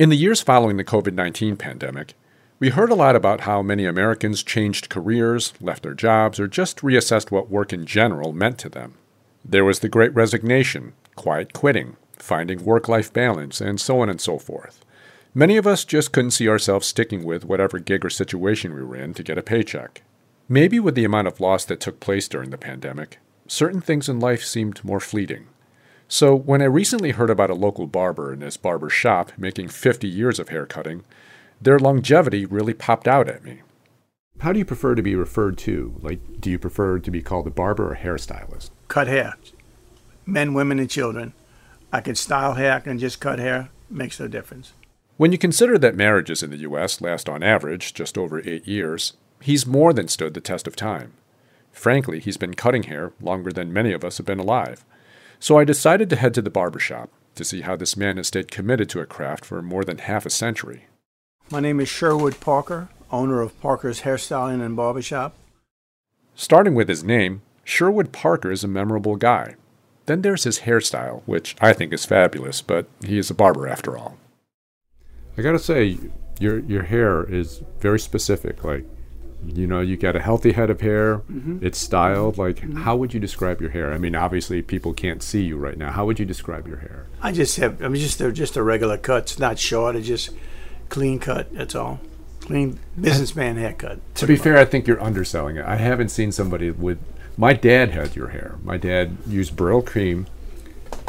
In 0.00 0.08
the 0.08 0.16
years 0.16 0.40
following 0.40 0.78
the 0.78 0.82
COVID 0.84 1.12
19 1.12 1.58
pandemic, 1.58 2.14
we 2.58 2.70
heard 2.70 2.88
a 2.90 2.94
lot 2.94 3.14
about 3.14 3.42
how 3.42 3.60
many 3.60 3.84
Americans 3.84 4.42
changed 4.42 4.88
careers, 4.88 5.52
left 5.60 5.82
their 5.82 5.92
jobs, 5.92 6.40
or 6.40 6.48
just 6.48 6.78
reassessed 6.78 7.30
what 7.30 7.50
work 7.50 7.70
in 7.70 7.84
general 7.84 8.32
meant 8.32 8.56
to 8.60 8.70
them. 8.70 8.94
There 9.44 9.62
was 9.62 9.80
the 9.80 9.90
great 9.90 10.14
resignation, 10.14 10.94
quiet 11.16 11.52
quitting, 11.52 11.98
finding 12.16 12.64
work 12.64 12.88
life 12.88 13.12
balance, 13.12 13.60
and 13.60 13.78
so 13.78 14.00
on 14.00 14.08
and 14.08 14.22
so 14.22 14.38
forth. 14.38 14.82
Many 15.34 15.58
of 15.58 15.66
us 15.66 15.84
just 15.84 16.12
couldn't 16.12 16.30
see 16.30 16.48
ourselves 16.48 16.86
sticking 16.86 17.22
with 17.22 17.44
whatever 17.44 17.78
gig 17.78 18.02
or 18.02 18.08
situation 18.08 18.72
we 18.72 18.82
were 18.82 18.96
in 18.96 19.12
to 19.12 19.22
get 19.22 19.36
a 19.36 19.42
paycheck. 19.42 20.00
Maybe 20.48 20.80
with 20.80 20.94
the 20.94 21.04
amount 21.04 21.28
of 21.28 21.40
loss 21.40 21.66
that 21.66 21.78
took 21.78 22.00
place 22.00 22.26
during 22.26 22.48
the 22.48 22.56
pandemic, 22.56 23.18
certain 23.46 23.82
things 23.82 24.08
in 24.08 24.18
life 24.18 24.44
seemed 24.44 24.82
more 24.82 24.98
fleeting. 24.98 25.48
So, 26.12 26.34
when 26.34 26.60
I 26.60 26.64
recently 26.64 27.12
heard 27.12 27.30
about 27.30 27.50
a 27.50 27.54
local 27.54 27.86
barber 27.86 28.32
in 28.32 28.40
his 28.40 28.56
barber 28.56 28.90
shop 28.90 29.30
making 29.38 29.68
50 29.68 30.08
years 30.08 30.40
of 30.40 30.48
haircutting, 30.48 31.04
their 31.60 31.78
longevity 31.78 32.44
really 32.44 32.74
popped 32.74 33.06
out 33.06 33.28
at 33.28 33.44
me. 33.44 33.60
How 34.40 34.52
do 34.52 34.58
you 34.58 34.64
prefer 34.64 34.96
to 34.96 35.02
be 35.02 35.14
referred 35.14 35.56
to? 35.58 35.94
Like, 36.02 36.40
do 36.40 36.50
you 36.50 36.58
prefer 36.58 36.98
to 36.98 37.10
be 37.12 37.22
called 37.22 37.46
a 37.46 37.50
barber 37.50 37.92
or 37.92 37.94
hairstylist? 37.94 38.70
Cut 38.88 39.06
hair. 39.06 39.36
Men, 40.26 40.52
women, 40.52 40.80
and 40.80 40.90
children. 40.90 41.32
I 41.92 42.00
can 42.00 42.16
style 42.16 42.54
hair, 42.54 42.72
I 42.72 42.80
can 42.80 42.98
just 42.98 43.20
cut 43.20 43.38
hair. 43.38 43.68
Makes 43.88 44.18
no 44.18 44.26
difference. 44.26 44.72
When 45.16 45.30
you 45.30 45.38
consider 45.38 45.78
that 45.78 45.94
marriages 45.94 46.42
in 46.42 46.50
the 46.50 46.56
U.S. 46.56 47.00
last 47.00 47.28
on 47.28 47.44
average 47.44 47.94
just 47.94 48.18
over 48.18 48.40
eight 48.40 48.66
years, 48.66 49.12
he's 49.40 49.64
more 49.64 49.92
than 49.92 50.08
stood 50.08 50.34
the 50.34 50.40
test 50.40 50.66
of 50.66 50.74
time. 50.74 51.12
Frankly, 51.70 52.18
he's 52.18 52.36
been 52.36 52.54
cutting 52.54 52.82
hair 52.84 53.12
longer 53.20 53.52
than 53.52 53.72
many 53.72 53.92
of 53.92 54.04
us 54.04 54.16
have 54.16 54.26
been 54.26 54.40
alive. 54.40 54.84
So 55.42 55.56
I 55.56 55.64
decided 55.64 56.10
to 56.10 56.16
head 56.16 56.34
to 56.34 56.42
the 56.42 56.50
barber 56.50 56.78
shop 56.78 57.08
to 57.34 57.44
see 57.44 57.62
how 57.62 57.74
this 57.74 57.96
man 57.96 58.18
has 58.18 58.28
stayed 58.28 58.50
committed 58.50 58.90
to 58.90 59.00
a 59.00 59.06
craft 59.06 59.46
for 59.46 59.62
more 59.62 59.84
than 59.84 59.96
half 59.96 60.26
a 60.26 60.30
century. 60.30 60.84
My 61.50 61.60
name 61.60 61.80
is 61.80 61.88
Sherwood 61.88 62.38
Parker, 62.40 62.90
owner 63.10 63.40
of 63.40 63.58
Parker's 63.62 64.02
Hairstyling 64.02 64.62
and 64.62 64.76
Barbershop. 64.76 65.34
Starting 66.34 66.74
with 66.74 66.88
his 66.88 67.02
name, 67.02 67.40
Sherwood 67.64 68.12
Parker 68.12 68.50
is 68.50 68.62
a 68.64 68.68
memorable 68.68 69.16
guy. 69.16 69.54
Then 70.04 70.20
there's 70.20 70.44
his 70.44 70.60
hairstyle, 70.60 71.22
which 71.24 71.56
I 71.58 71.72
think 71.72 71.94
is 71.94 72.04
fabulous, 72.04 72.60
but 72.60 72.86
he 73.02 73.16
is 73.16 73.30
a 73.30 73.34
barber 73.34 73.66
after 73.66 73.96
all. 73.96 74.18
I 75.38 75.42
gotta 75.42 75.58
say, 75.58 75.96
your 76.38 76.58
your 76.58 76.82
hair 76.82 77.24
is 77.24 77.62
very 77.78 77.98
specific. 77.98 78.62
Like 78.62 78.84
you 79.46 79.66
know 79.66 79.80
you 79.80 79.96
got 79.96 80.16
a 80.16 80.20
healthy 80.20 80.52
head 80.52 80.70
of 80.70 80.80
hair. 80.80 81.18
Mm-hmm. 81.30 81.64
it's 81.64 81.78
styled 81.78 82.38
like 82.38 82.56
mm-hmm. 82.56 82.78
how 82.78 82.96
would 82.96 83.14
you 83.14 83.20
describe 83.20 83.60
your 83.60 83.70
hair? 83.70 83.92
I 83.92 83.98
mean 83.98 84.14
obviously 84.14 84.62
people 84.62 84.92
can't 84.92 85.22
see 85.22 85.42
you 85.42 85.56
right 85.56 85.76
now. 85.76 85.90
How 85.90 86.04
would 86.06 86.18
you 86.18 86.24
describe 86.24 86.66
your 86.66 86.78
hair? 86.78 87.06
I 87.20 87.32
just 87.32 87.56
have 87.56 87.82
i 87.82 87.88
mean 87.88 88.00
just 88.00 88.20
a, 88.20 88.32
just 88.32 88.56
a 88.56 88.62
regular 88.62 88.98
cut. 88.98 89.24
It's 89.24 89.38
not 89.38 89.58
short. 89.58 89.96
It's 89.96 90.06
just 90.06 90.30
clean 90.88 91.18
cut. 91.18 91.52
That's 91.52 91.74
all. 91.74 92.00
Clean 92.40 92.78
businessman 93.00 93.56
haircut. 93.56 94.00
To 94.16 94.26
be 94.26 94.34
much. 94.34 94.42
fair 94.42 94.58
i 94.58 94.64
think 94.64 94.86
you're 94.86 95.02
underselling 95.02 95.56
it. 95.56 95.64
I 95.64 95.76
haven't 95.76 96.10
seen 96.10 96.32
somebody 96.32 96.70
with 96.70 96.98
my 97.36 97.52
dad 97.52 97.90
had 97.90 98.16
your 98.16 98.28
hair. 98.28 98.58
My 98.62 98.76
dad 98.76 99.16
used 99.26 99.56
Brylcreem 99.56 100.26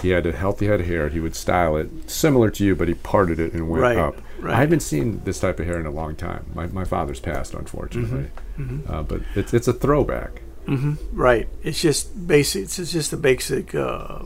he 0.01 0.09
had 0.09 0.25
a 0.25 0.31
healthy 0.31 0.67
head 0.67 0.81
of 0.81 0.87
hair. 0.87 1.09
He 1.09 1.19
would 1.19 1.35
style 1.35 1.77
it 1.77 2.09
similar 2.09 2.49
to 2.51 2.65
you, 2.65 2.75
but 2.75 2.87
he 2.87 2.93
parted 2.95 3.39
it 3.39 3.53
and 3.53 3.69
went 3.69 3.83
right, 3.83 3.97
up. 3.97 4.15
Right. 4.41 4.55
I 4.55 4.61
haven't 4.61 4.79
seen 4.81 5.21
this 5.23 5.39
type 5.39 5.59
of 5.59 5.67
hair 5.67 5.79
in 5.79 5.85
a 5.85 5.91
long 5.91 6.15
time. 6.15 6.47
My, 6.55 6.65
my 6.67 6.83
father's 6.83 7.19
passed, 7.19 7.53
unfortunately, 7.53 8.31
mm-hmm, 8.57 8.63
mm-hmm. 8.63 8.91
Uh, 8.91 9.03
but 9.03 9.21
it's 9.35 9.53
it's 9.53 9.67
a 9.67 9.73
throwback. 9.73 10.41
Mm-hmm, 10.65 10.95
right. 11.15 11.47
It's 11.63 11.81
just 11.81 12.27
basic. 12.27 12.63
It's 12.63 12.91
just 12.91 13.13
a 13.13 13.17
basic 13.17 13.75
uh, 13.75 14.23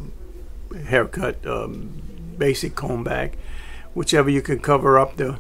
haircut, 0.88 1.46
um, 1.46 2.02
basic 2.38 2.76
comb 2.76 3.04
back, 3.04 3.38
whichever 3.94 4.30
you 4.30 4.42
can 4.42 4.60
cover 4.60 4.98
up 4.98 5.18
the 5.18 5.40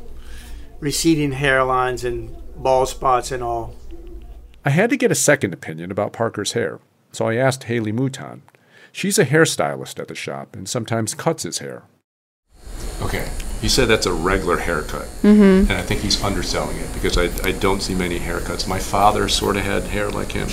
receding 0.80 1.32
hairlines 1.32 2.04
and 2.04 2.36
bald 2.56 2.90
spots 2.90 3.32
and 3.32 3.42
all. 3.42 3.76
I 4.66 4.72
had 4.72 4.90
to 4.90 4.98
get 4.98 5.12
a 5.12 5.16
second 5.16 5.54
opinion 5.54 5.90
about 5.90 6.12
Parker's 6.12 6.52
hair, 6.52 6.80
so 7.12 7.28
I 7.28 7.36
asked 7.36 7.66
Haley 7.66 7.94
Mouton, 7.94 8.42
She's 8.96 9.20
a 9.20 9.26
hairstylist 9.26 10.00
at 10.00 10.08
the 10.08 10.16
shop 10.16 10.56
and 10.56 10.70
sometimes 10.70 11.14
cuts 11.14 11.44
his 11.44 11.58
hair. 11.58 11.84
Okay, 13.02 13.30
he 13.62 13.70
said 13.70 13.88
that's 13.88 14.06
a 14.06 14.14
regular 14.14 14.58
haircut, 14.58 15.08
mm-hmm. 15.22 15.70
and 15.70 15.74
I 15.74 15.82
think 15.82 16.02
he's 16.02 16.24
underselling 16.24 16.78
it 16.78 16.94
because 16.94 17.18
I, 17.18 17.26
I 17.48 17.52
don't 17.54 17.82
see 17.82 17.96
many 17.96 18.20
haircuts. 18.20 18.68
My 18.68 18.80
father 18.80 19.28
sort 19.30 19.58
of 19.58 19.64
had 19.64 19.84
hair 19.84 20.10
like 20.10 20.32
him. 20.32 20.48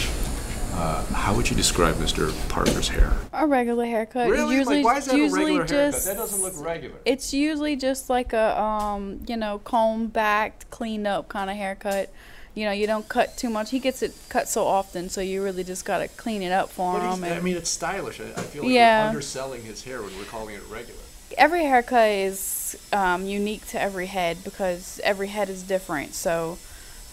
Uh, 0.74 1.04
how 1.12 1.34
would 1.34 1.50
you 1.50 1.54
describe 1.54 1.96
Mr. 1.96 2.32
Parker's 2.48 2.88
hair? 2.88 3.12
A 3.34 3.46
regular 3.46 3.84
haircut. 3.84 4.30
Really? 4.30 4.56
Usually, 4.56 4.76
like, 4.76 4.84
why 4.84 4.98
is 4.98 5.04
that 5.04 5.16
usually 5.16 5.56
a 5.56 5.60
regular 5.60 5.66
just, 5.66 6.06
haircut? 6.06 6.16
That 6.16 6.22
doesn't 6.22 6.42
look 6.42 6.64
regular. 6.64 6.96
It's 7.04 7.34
usually 7.34 7.76
just 7.76 8.08
like 8.08 8.32
a 8.32 8.58
um, 8.60 9.20
you 9.28 9.36
know, 9.36 9.58
comb 9.58 10.06
back, 10.06 10.68
cleaned 10.70 11.06
up 11.06 11.28
kind 11.28 11.50
of 11.50 11.56
haircut 11.56 12.10
you 12.54 12.66
know, 12.66 12.72
you 12.72 12.86
don't 12.86 13.08
cut 13.08 13.36
too 13.36 13.48
much. 13.48 13.70
He 13.70 13.78
gets 13.78 14.02
it 14.02 14.14
cut 14.28 14.48
so 14.48 14.66
often, 14.66 15.08
so 15.08 15.20
you 15.20 15.42
really 15.42 15.64
just 15.64 15.84
gotta 15.84 16.08
clean 16.08 16.42
it 16.42 16.52
up 16.52 16.68
for 16.68 16.98
but 16.98 17.14
him. 17.14 17.24
I 17.24 17.40
mean, 17.40 17.56
it's 17.56 17.70
stylish. 17.70 18.20
I, 18.20 18.24
I 18.24 18.42
feel 18.42 18.64
like 18.64 18.72
yeah. 18.72 19.04
we're 19.04 19.08
underselling 19.08 19.62
his 19.62 19.84
hair 19.84 20.02
when 20.02 20.16
we're 20.18 20.24
calling 20.24 20.54
it 20.54 20.62
regular. 20.68 21.00
Every 21.38 21.64
haircut 21.64 22.08
is 22.08 22.78
um, 22.92 23.26
unique 23.26 23.66
to 23.68 23.80
every 23.80 24.06
head 24.06 24.38
because 24.44 25.00
every 25.04 25.28
head 25.28 25.48
is 25.48 25.62
different. 25.62 26.14
So, 26.14 26.58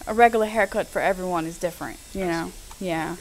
a 0.07 0.13
regular 0.13 0.45
haircut 0.45 0.87
for 0.87 1.01
everyone 1.01 1.45
is 1.45 1.57
different. 1.57 1.99
You 2.13 2.25
know, 2.25 2.51
yeah. 2.79 3.17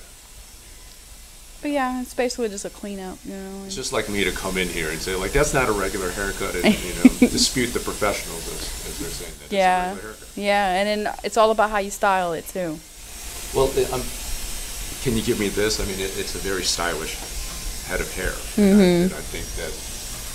But 1.61 1.73
yeah, 1.73 2.01
it's 2.01 2.15
basically 2.15 2.49
just 2.51 2.65
a 2.65 2.71
cleanup, 2.71 3.19
you 3.25 3.35
know. 3.35 3.65
It's 3.67 3.75
just 3.75 3.93
like 3.93 4.09
me 4.09 4.23
to 4.23 4.31
come 4.31 4.57
in 4.59 4.69
here 4.69 4.91
and 4.91 5.01
say, 5.01 5.17
like, 5.17 5.33
that's 5.33 5.53
not 5.53 5.69
a 5.69 5.73
regular 5.73 6.11
haircut, 6.11 6.55
and 6.55 6.85
you 6.85 6.95
know, 6.95 7.03
dispute 7.19 7.69
the 7.75 7.81
professionals 7.81 8.47
as, 8.47 8.87
as 8.87 8.99
they're 9.01 9.11
saying 9.11 9.35
that 9.41 9.53
yeah. 9.53 9.93
it's 9.93 9.93
a 9.93 9.97
regular 9.97 10.15
haircut. 10.15 10.37
Yeah, 10.37 10.75
and 10.75 11.05
then 11.05 11.15
it's 11.25 11.37
all 11.37 11.51
about 11.51 11.71
how 11.71 11.79
you 11.79 11.91
style 11.91 12.33
it 12.33 12.47
too. 12.47 12.79
Well, 13.55 13.67
um, 13.93 14.03
can 15.03 15.17
you 15.17 15.23
give 15.23 15.41
me 15.41 15.49
this? 15.49 15.81
I 15.81 15.85
mean, 15.87 15.99
it, 15.99 16.15
it's 16.17 16.37
a 16.37 16.39
very 16.39 16.63
stylish 16.63 17.17
head 17.87 18.01
of 18.01 18.15
hair, 18.15 18.31
mm-hmm. 18.55 18.63
and, 18.63 18.81
I, 18.81 18.85
and 18.85 19.15
I 19.15 19.25
think 19.27 19.47
that 19.59 19.73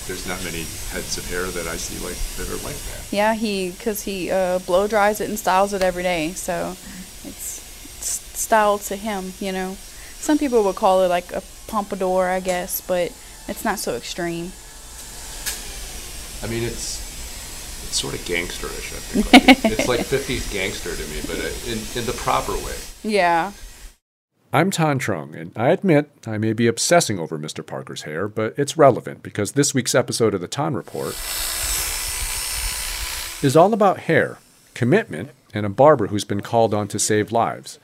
there's 0.08 0.28
not 0.28 0.44
many 0.44 0.66
heads 0.90 1.18
of 1.18 1.30
hair 1.30 1.46
that 1.46 1.68
I 1.68 1.78
see 1.78 2.04
like 2.06 2.18
that 2.38 2.50
are 2.50 2.64
like 2.66 2.76
that. 2.76 3.12
Yeah, 3.12 3.34
he 3.34 3.72
because 3.72 4.04
he 4.04 4.32
uh, 4.32 4.60
blow 4.60 4.88
dries 4.88 5.22
it 5.22 5.30
and 5.30 5.40
styles 5.40 5.74
it 5.74 5.82
every 5.82 6.04
day, 6.04 6.32
so 6.34 6.72
it's, 7.24 7.60
it's 7.98 8.40
styled 8.40 8.82
to 8.82 8.96
him, 8.96 9.34
you 9.40 9.52
know. 9.52 9.78
Some 10.20 10.38
people 10.38 10.64
would 10.64 10.76
call 10.76 11.04
it 11.04 11.08
like 11.08 11.32
a 11.34 11.42
pompadour, 11.68 12.30
I 12.30 12.40
guess, 12.40 12.82
but 12.82 13.12
it's 13.48 13.66
not 13.66 13.80
so 13.80 13.96
extreme. 13.96 14.52
I 16.44 16.48
mean, 16.52 16.64
it's 16.64 17.02
it's 17.84 18.00
sort 18.00 18.14
of 18.14 18.22
gangsterish. 18.22 18.92
I 18.92 19.00
think 19.00 19.34
like 19.34 19.50
it's, 19.50 19.80
it's 19.80 19.88
like 19.88 20.00
'50s 20.14 20.52
gangster 20.52 20.96
to 20.96 21.04
me, 21.10 21.22
but 21.28 21.40
uh, 21.40 21.72
in 21.72 21.80
in 21.96 22.06
the 22.06 22.16
proper 22.18 22.54
way. 22.54 22.76
Yeah. 23.04 23.52
I'm 24.56 24.70
Tan 24.70 25.00
Trung, 25.00 25.34
and 25.34 25.52
I 25.56 25.72
admit 25.72 26.12
I 26.28 26.38
may 26.38 26.54
be 26.54 26.68
obsessing 26.68 27.18
over 27.18 27.40
Mr. 27.40 27.66
Parker's 27.66 28.04
hair, 28.04 28.28
but 28.28 28.54
it's 28.56 28.78
relevant 28.78 29.24
because 29.24 29.54
this 29.54 29.74
week's 29.74 29.96
episode 29.96 30.36
of 30.36 30.42
the 30.42 30.48
Tan 30.48 30.76
Report 30.76 31.16
is 33.44 33.56
all 33.58 33.74
about 33.74 34.02
hair, 34.02 34.38
commitment, 34.76 35.32
and 35.56 35.66
a 35.66 35.70
barber 35.70 36.06
who's 36.06 36.24
been 36.24 36.42
called 36.42 36.72
on 36.72 36.88
to 36.90 37.00
save 37.00 37.32
lives. 37.32 37.80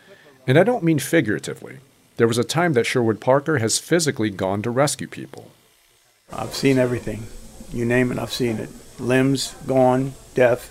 And 0.46 0.59
I 0.59 0.63
don't 0.63 0.84
mean 0.84 1.00
figuratively. 1.00 1.79
There 2.18 2.28
was 2.28 2.38
a 2.38 2.44
time 2.44 2.74
that 2.74 2.85
Sherwood 2.85 3.19
Parker 3.19 3.58
has 3.58 3.79
physically 3.79 4.29
gone 4.29 4.62
to 4.62 4.69
rescue 4.69 5.08
people. 5.08 5.50
I've 6.31 6.53
seen 6.53 6.78
everything. 6.78 7.24
You 7.74 7.84
name 7.84 8.12
it, 8.12 8.19
I've 8.19 8.31
seen 8.31 8.58
it. 8.58 8.69
Limbs 9.00 9.56
gone, 9.66 10.13
death, 10.35 10.69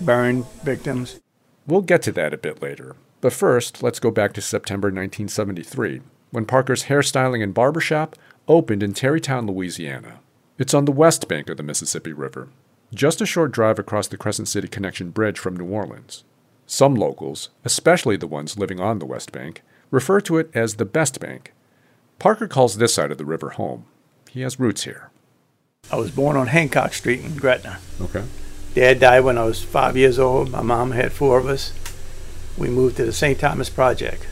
burned, 0.00 0.46
victims. 0.64 1.20
We'll 1.68 1.82
get 1.82 2.02
to 2.02 2.12
that 2.12 2.34
a 2.34 2.36
bit 2.36 2.60
later. 2.60 2.96
But 3.26 3.32
first, 3.32 3.82
let's 3.82 3.98
go 3.98 4.12
back 4.12 4.34
to 4.34 4.40
September 4.40 4.86
1973, 4.86 6.00
when 6.30 6.46
Parker's 6.46 6.84
hairstyling 6.84 7.42
and 7.42 7.52
barbershop 7.52 8.14
opened 8.46 8.84
in 8.84 8.92
Terrytown, 8.92 9.48
Louisiana. 9.48 10.20
It's 10.58 10.72
on 10.72 10.84
the 10.84 10.92
west 10.92 11.26
bank 11.26 11.48
of 11.48 11.56
the 11.56 11.64
Mississippi 11.64 12.12
River, 12.12 12.50
just 12.94 13.20
a 13.20 13.26
short 13.26 13.50
drive 13.50 13.80
across 13.80 14.06
the 14.06 14.16
Crescent 14.16 14.46
City 14.46 14.68
Connection 14.68 15.10
Bridge 15.10 15.40
from 15.40 15.56
New 15.56 15.66
Orleans. 15.66 16.22
Some 16.66 16.94
locals, 16.94 17.48
especially 17.64 18.16
the 18.16 18.28
ones 18.28 18.60
living 18.60 18.78
on 18.78 19.00
the 19.00 19.06
West 19.06 19.32
Bank, 19.32 19.62
refer 19.90 20.20
to 20.20 20.38
it 20.38 20.48
as 20.54 20.76
the 20.76 20.84
best 20.84 21.18
bank. 21.18 21.52
Parker 22.20 22.46
calls 22.46 22.76
this 22.76 22.94
side 22.94 23.10
of 23.10 23.18
the 23.18 23.24
river 23.24 23.50
home. 23.50 23.86
He 24.30 24.42
has 24.42 24.60
roots 24.60 24.84
here. 24.84 25.10
I 25.90 25.96
was 25.96 26.12
born 26.12 26.36
on 26.36 26.46
Hancock 26.46 26.92
Street 26.92 27.24
in 27.24 27.34
Gretna. 27.34 27.80
Okay. 28.00 28.22
Dad 28.76 29.00
died 29.00 29.24
when 29.24 29.36
I 29.36 29.46
was 29.46 29.64
five 29.64 29.96
years 29.96 30.20
old. 30.20 30.52
My 30.52 30.62
mom 30.62 30.92
had 30.92 31.10
four 31.10 31.38
of 31.38 31.46
us. 31.46 31.72
We 32.56 32.68
moved 32.68 32.96
to 32.96 33.04
the 33.04 33.12
St. 33.12 33.38
Thomas 33.38 33.68
Project. 33.68 34.26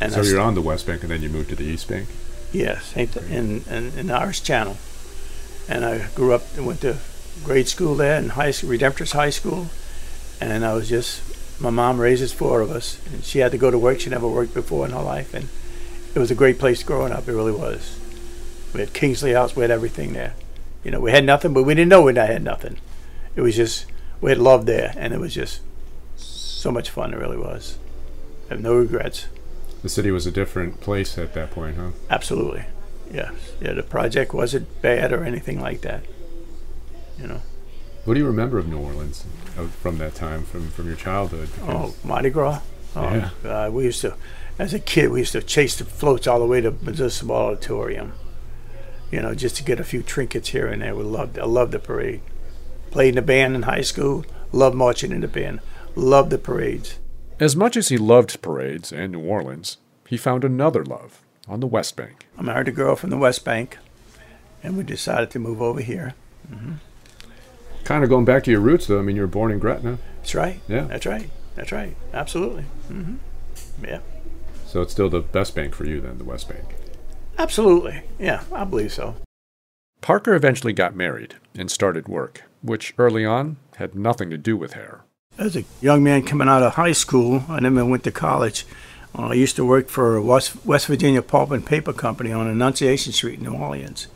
And 0.00 0.12
so 0.12 0.22
you're 0.22 0.40
on 0.40 0.54
the 0.54 0.62
West 0.62 0.86
Bank 0.86 1.02
and 1.02 1.10
then 1.10 1.22
you 1.22 1.28
moved 1.28 1.50
to 1.50 1.56
the 1.56 1.64
East 1.64 1.88
Bank? 1.88 2.08
Yes, 2.52 2.96
in, 2.96 3.08
in, 3.68 3.92
in 3.96 4.06
the 4.08 4.14
Irish 4.14 4.42
Channel. 4.42 4.76
And 5.68 5.84
I 5.84 6.08
grew 6.14 6.32
up 6.32 6.42
and 6.56 6.66
went 6.66 6.80
to 6.80 6.98
grade 7.44 7.68
school 7.68 7.94
there 7.94 8.18
and 8.18 8.32
high 8.32 8.50
school, 8.50 8.70
Redemptorist 8.70 9.12
High 9.12 9.30
School. 9.30 9.68
And 10.40 10.64
I 10.64 10.74
was 10.74 10.88
just 10.88 11.22
my 11.62 11.70
mom 11.70 12.00
raises 12.00 12.32
four 12.32 12.60
of 12.60 12.70
us, 12.70 12.98
and 13.06 13.22
she 13.22 13.38
had 13.38 13.52
to 13.52 13.58
go 13.58 13.70
to 13.70 13.78
work. 13.78 14.00
She 14.00 14.10
never 14.10 14.28
worked 14.28 14.52
before 14.52 14.84
in 14.84 14.92
her 14.92 15.02
life, 15.02 15.32
and 15.32 15.48
it 16.14 16.18
was 16.18 16.30
a 16.30 16.34
great 16.34 16.58
place 16.58 16.82
growing 16.82 17.12
up. 17.12 17.28
It 17.28 17.32
really 17.32 17.52
was. 17.52 17.98
We 18.74 18.80
had 18.80 18.92
Kingsley 18.92 19.32
House. 19.32 19.54
We 19.54 19.62
had 19.62 19.70
everything 19.70 20.12
there. 20.12 20.34
You 20.82 20.90
know, 20.90 21.00
we 21.00 21.12
had 21.12 21.24
nothing, 21.24 21.52
but 21.52 21.62
we 21.62 21.74
didn't 21.74 21.90
know 21.90 22.02
we 22.02 22.14
had 22.14 22.42
nothing. 22.42 22.78
it 23.36 23.42
was 23.42 23.54
just 23.54 23.86
we 24.20 24.30
had 24.30 24.38
love 24.38 24.66
there, 24.66 24.92
and 24.96 25.14
it 25.14 25.20
was 25.20 25.34
just 25.34 25.60
so 26.62 26.70
much 26.72 26.90
fun. 26.90 27.12
It 27.12 27.18
really 27.18 27.36
was. 27.36 27.78
I 28.48 28.54
have 28.54 28.60
no 28.62 28.74
regrets. 28.74 29.26
The 29.82 29.88
city 29.88 30.10
was 30.10 30.26
a 30.26 30.30
different 30.30 30.80
place 30.80 31.18
at 31.18 31.34
that 31.34 31.50
point, 31.50 31.76
huh? 31.76 31.90
Absolutely, 32.08 32.64
yes. 33.10 33.32
Yeah, 33.60 33.72
the 33.72 33.82
project 33.82 34.32
wasn't 34.32 34.80
bad 34.80 35.12
or 35.12 35.24
anything 35.24 35.60
like 35.60 35.80
that. 35.82 36.04
You 37.18 37.26
know. 37.26 37.40
What 38.04 38.14
do 38.14 38.20
you 38.20 38.26
remember 38.26 38.58
of 38.58 38.66
New 38.68 38.78
Orleans 38.78 39.24
uh, 39.58 39.66
from 39.66 39.98
that 39.98 40.14
time, 40.14 40.44
from 40.44 40.70
from 40.70 40.86
your 40.86 40.96
childhood? 40.96 41.48
Oh, 41.62 41.94
Mardi 42.04 42.30
Gras. 42.30 42.60
Oh, 42.96 43.02
Yeah. 43.14 43.30
uh, 43.66 43.70
we 43.70 43.84
used 43.84 44.00
to, 44.02 44.14
as 44.58 44.74
a 44.74 44.78
kid, 44.78 45.10
we 45.10 45.20
used 45.20 45.32
to 45.32 45.42
chase 45.42 45.76
the 45.76 45.84
floats 45.84 46.26
all 46.26 46.40
the 46.40 46.46
way 46.46 46.60
to 46.60 46.72
Municipal 46.82 47.34
Auditorium. 47.36 48.12
You 49.10 49.20
know, 49.22 49.34
just 49.34 49.56
to 49.56 49.62
get 49.64 49.78
a 49.80 49.84
few 49.84 50.02
trinkets 50.02 50.48
here 50.50 50.66
and 50.66 50.80
there. 50.82 50.94
We 50.94 51.04
loved. 51.04 51.38
I 51.38 51.44
loved 51.44 51.72
the 51.72 51.78
parade. 51.78 52.22
Played 52.90 53.10
in 53.10 53.14
the 53.16 53.22
band 53.22 53.54
in 53.56 53.62
high 53.62 53.82
school. 53.82 54.24
Loved 54.52 54.76
marching 54.76 55.12
in 55.12 55.20
the 55.20 55.28
band. 55.28 55.60
Loved 55.94 56.30
the 56.30 56.38
parades. 56.38 56.98
As 57.40 57.56
much 57.56 57.76
as 57.76 57.88
he 57.88 57.98
loved 57.98 58.40
parades 58.42 58.92
and 58.92 59.12
New 59.12 59.20
Orleans, 59.20 59.78
he 60.08 60.16
found 60.16 60.44
another 60.44 60.84
love 60.84 61.20
on 61.48 61.60
the 61.60 61.66
West 61.66 61.96
Bank. 61.96 62.26
I 62.38 62.42
married 62.42 62.68
a 62.68 62.72
girl 62.72 62.96
from 62.96 63.10
the 63.10 63.16
West 63.18 63.44
Bank, 63.44 63.78
and 64.62 64.76
we 64.76 64.84
decided 64.84 65.30
to 65.30 65.38
move 65.38 65.60
over 65.60 65.80
here. 65.80 66.14
Kind 67.84 68.04
of 68.04 68.10
going 68.10 68.24
back 68.24 68.44
to 68.44 68.50
your 68.50 68.60
roots, 68.60 68.86
though. 68.86 68.98
I 68.98 69.02
mean, 69.02 69.16
you 69.16 69.22
were 69.22 69.28
born 69.28 69.50
in 69.50 69.58
Gretna, 69.58 69.98
That's 70.18 70.34
right. 70.34 70.60
Yeah. 70.68 70.82
That's 70.82 71.06
right. 71.06 71.28
That's 71.56 71.72
right. 71.72 71.96
Absolutely. 72.12 72.64
Mm-hmm. 72.90 73.84
Yeah. 73.84 74.00
so 74.66 74.80
it's 74.82 74.92
still 74.92 75.10
the 75.10 75.20
best 75.20 75.54
bank 75.54 75.74
for 75.74 75.84
you 75.84 76.00
then, 76.00 76.18
the 76.18 76.24
West 76.24 76.48
Bank. 76.48 76.64
Absolutely. 77.38 78.02
Yeah, 78.18 78.44
I 78.52 78.64
believe 78.64 78.92
so. 78.92 79.16
Parker 80.00 80.34
eventually 80.34 80.72
got 80.72 80.94
married 80.96 81.34
and 81.56 81.70
started 81.70 82.08
work, 82.08 82.42
which 82.62 82.94
early 82.98 83.24
on 83.24 83.56
had 83.76 83.94
nothing 83.94 84.30
to 84.30 84.38
do 84.38 84.56
with 84.56 84.74
hair. 84.74 85.02
As 85.38 85.56
a 85.56 85.64
young 85.80 86.04
man 86.04 86.22
coming 86.24 86.48
out 86.48 86.62
of 86.62 86.74
high 86.74 86.92
school, 86.92 87.44
I 87.48 87.58
then 87.60 87.88
went 87.88 88.04
to 88.04 88.10
college. 88.12 88.66
Uh, 89.18 89.28
I 89.28 89.34
used 89.34 89.56
to 89.56 89.64
work 89.64 89.88
for 89.88 90.20
West, 90.20 90.64
West 90.64 90.86
Virginia 90.86 91.22
Pulp 91.22 91.50
and 91.50 91.64
Paper 91.64 91.92
Company 91.92 92.32
on 92.32 92.46
Annunciation 92.46 93.12
Street 93.12 93.38
in 93.38 93.44
New 93.44 93.54
Orleans, 93.54 94.08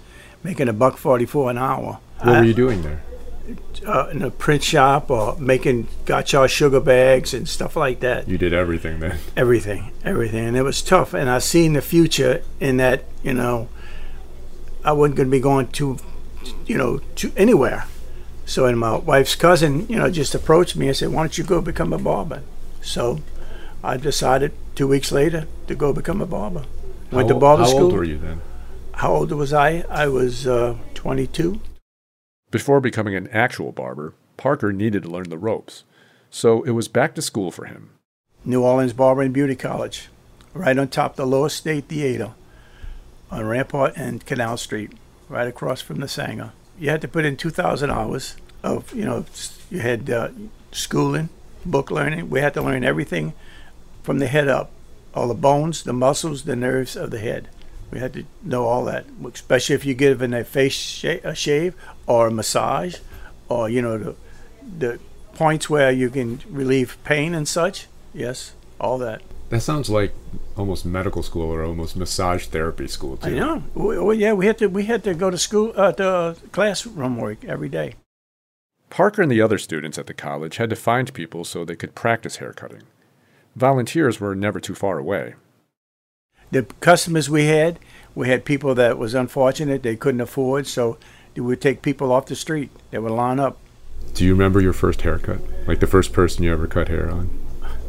making 0.43 0.69
a 0.69 0.73
buck 0.73 0.97
forty-four 0.97 1.51
an 1.51 1.59
hour. 1.59 1.99
What 2.21 2.29
I- 2.29 2.41
were 2.41 2.47
you 2.47 2.55
doing 2.55 2.83
there? 2.83 3.03
uh, 3.87 4.09
in 4.11 4.23
a 4.23 4.31
print 4.31 4.61
shop 4.65 5.09
or 5.09 5.37
making 5.39 5.87
gotcha 6.05 6.49
sugar 6.49 6.81
bags 6.81 7.33
and 7.33 7.49
stuff 7.49 7.77
like 7.77 8.01
that. 8.01 8.27
You 8.29 8.39
did 8.39 8.53
everything 8.53 8.99
then. 8.99 9.19
Everything, 9.37 9.93
everything, 10.05 10.47
and 10.49 10.57
it 10.57 10.63
was 10.63 10.83
tough. 10.83 11.15
And 11.15 11.31
I 11.31 11.39
seen 11.39 11.75
the 11.75 11.83
future 11.83 12.43
in 12.59 12.77
that. 12.79 13.05
You 13.23 13.35
know, 13.35 13.69
I 14.85 14.93
wasn't 14.93 15.17
going 15.17 15.29
to 15.29 15.31
be 15.31 15.41
going 15.41 15.69
to, 15.69 15.99
you 16.67 16.77
know, 16.77 16.99
to 17.17 17.33
anywhere. 17.37 17.85
So, 18.47 18.65
and 18.65 18.79
my 18.79 18.97
wife's 18.97 19.35
cousin, 19.35 19.87
you 19.89 19.97
know, 19.97 20.11
just 20.11 20.35
approached 20.35 20.77
me 20.77 20.87
and 20.87 20.97
said, 20.97 21.11
"Why 21.11 21.23
don't 21.23 21.37
you 21.37 21.45
go 21.45 21.61
become 21.61 21.93
a 21.93 21.99
barber?" 21.99 22.43
So, 22.81 23.21
I 23.83 23.97
decided 23.97 24.53
two 24.77 24.87
weeks 24.87 25.11
later 25.11 25.47
to 25.67 25.75
go 25.75 25.93
become 25.93 26.23
a 26.23 26.27
barber. 26.27 26.65
Went 27.11 27.29
how, 27.29 27.35
to 27.35 27.41
barber 27.41 27.63
how 27.65 27.69
school. 27.69 27.79
How 27.79 27.85
old 27.85 27.95
were 27.95 28.05
you 28.05 28.19
then? 28.19 28.41
How 28.95 29.13
old 29.13 29.33
was 29.33 29.53
I? 29.53 29.85
I 29.91 30.07
was 30.07 30.47
uh, 30.47 30.77
22. 30.95 31.61
Before 32.51 32.81
becoming 32.81 33.15
an 33.15 33.29
actual 33.29 33.73
barber, 33.73 34.15
Parker 34.37 34.73
needed 34.73 35.03
to 35.03 35.11
learn 35.11 35.29
the 35.29 35.37
ropes. 35.37 35.85
So 36.31 36.63
it 36.63 36.71
was 36.71 36.89
back 36.89 37.15
to 37.17 37.23
school 37.23 37.51
for 37.51 37.67
him. 37.67 37.91
New 38.45 38.63
Orleans 38.63 38.93
Barber 38.93 39.23
and 39.23 39.35
Beauty 39.35 39.57
College, 39.57 40.09
right 40.55 40.79
on 40.79 40.89
top 40.89 41.13
of 41.13 41.17
the 41.17 41.27
Loew's 41.27 41.53
State 41.53 41.87
Theater 41.87 42.33
on 43.31 43.45
Rampart 43.45 43.95
and 43.97 44.25
Canal 44.25 44.57
Street, 44.57 44.93
right 45.29 45.49
across 45.49 45.81
from 45.81 45.99
the 45.99 46.07
Saenger. 46.07 46.53
You 46.79 46.91
had 46.91 47.01
to 47.03 47.09
put 47.09 47.25
in 47.25 47.37
2,000 47.37 47.91
hours 47.91 48.37
of, 48.63 48.93
you 48.95 49.05
know, 49.05 49.25
you 49.71 49.81
had 49.81 50.11
uh, 50.11 50.29
schooling, 50.73 51.29
book 51.65 51.91
learning. 51.91 52.29
We 52.31 52.41
had 52.41 52.55
to 52.55 52.63
learn 52.63 52.85
everything 52.85 53.33
from 54.03 54.19
the 54.19 54.27
head 54.27 54.49
up, 54.49 54.71
all 55.15 55.29
the 55.29 55.35
bones, 55.35 55.83
the 55.83 55.93
muscles, 55.93 56.45
the 56.45 56.57
nerves 56.57 56.97
of 56.97 57.11
the 57.11 57.19
head. 57.19 57.49
We 57.91 57.99
had 57.99 58.13
to 58.15 58.25
know 58.43 58.67
all 58.67 58.85
that, 58.87 59.07
especially 59.33 59.75
if 59.75 59.85
you're 59.85 59.95
given 59.95 60.35
a 60.35 60.45
face 60.45 60.75
sha- 60.75 61.21
a 61.23 61.35
shave 61.35 61.75
or 62.07 62.27
a 62.27 62.31
massage 62.31 62.99
or, 63.49 63.69
you 63.69 63.81
know, 63.81 63.97
the, 63.99 64.17
the 64.79 64.99
points 65.35 65.71
where 65.71 65.93
you 65.93 66.11
can 66.11 66.41
relieve 66.49 66.99
pain 67.05 67.35
and 67.35 67.47
such. 67.47 67.87
Yes, 68.13 68.55
all 68.81 68.99
that. 68.99 69.23
That 69.51 69.61
sounds 69.61 69.89
like 69.89 70.13
almost 70.57 70.85
medical 70.85 71.23
school 71.23 71.51
or 71.51 71.63
almost 71.63 71.97
massage 71.97 72.47
therapy 72.47 72.89
school 72.89 73.17
too. 73.17 73.37
I 73.37 73.39
know. 73.39 73.63
Well, 73.75 74.15
yeah, 74.15 74.33
we 74.33 74.47
had 74.47 74.59
to 74.59 74.67
we 74.69 74.85
had 74.85 75.05
to 75.05 75.15
go 75.15 75.31
to 75.31 75.39
school 75.39 75.73
uh, 75.77 75.93
to 75.93 76.09
uh, 76.09 76.35
classroom 76.53 77.19
work 77.19 77.45
every 77.45 77.69
day. 77.69 77.95
Parker 78.89 79.23
and 79.23 79.31
the 79.31 79.43
other 79.43 79.59
students 79.59 79.99
at 79.99 80.07
the 80.07 80.15
college 80.15 80.57
had 80.57 80.71
to 80.71 80.77
find 80.77 81.13
people 81.13 81.45
so 81.45 81.65
they 81.65 81.77
could 81.77 81.95
practice 81.95 82.37
haircutting. 82.37 82.83
Volunteers 83.55 84.21
were 84.21 84.35
never 84.35 84.61
too 84.61 84.75
far 84.75 84.99
away. 84.99 85.35
The 86.53 86.63
customers 86.81 87.29
we 87.29 87.47
had, 87.47 87.81
we 88.15 88.29
had 88.29 88.45
people 88.45 88.75
that 88.77 88.99
was 88.99 89.15
unfortunate 89.15 89.83
they 89.83 89.97
couldn't 89.97 90.21
afford, 90.21 90.67
so 90.67 90.99
we 91.35 91.41
would 91.43 91.61
take 91.61 91.83
people 91.83 92.13
off 92.13 92.27
the 92.27 92.37
street. 92.37 92.71
They 92.91 92.99
would 92.99 93.11
line 93.11 93.41
up. 93.41 93.59
Do 94.15 94.25
you 94.25 94.33
remember 94.33 94.61
your 94.61 94.73
first 94.73 95.03
haircut? 95.03 95.41
Like 95.67 95.81
the 95.81 95.87
first 95.87 96.13
person 96.13 96.45
you 96.45 96.53
ever 96.53 96.69
cut 96.69 96.89
hair 96.89 97.11
on? 97.11 97.46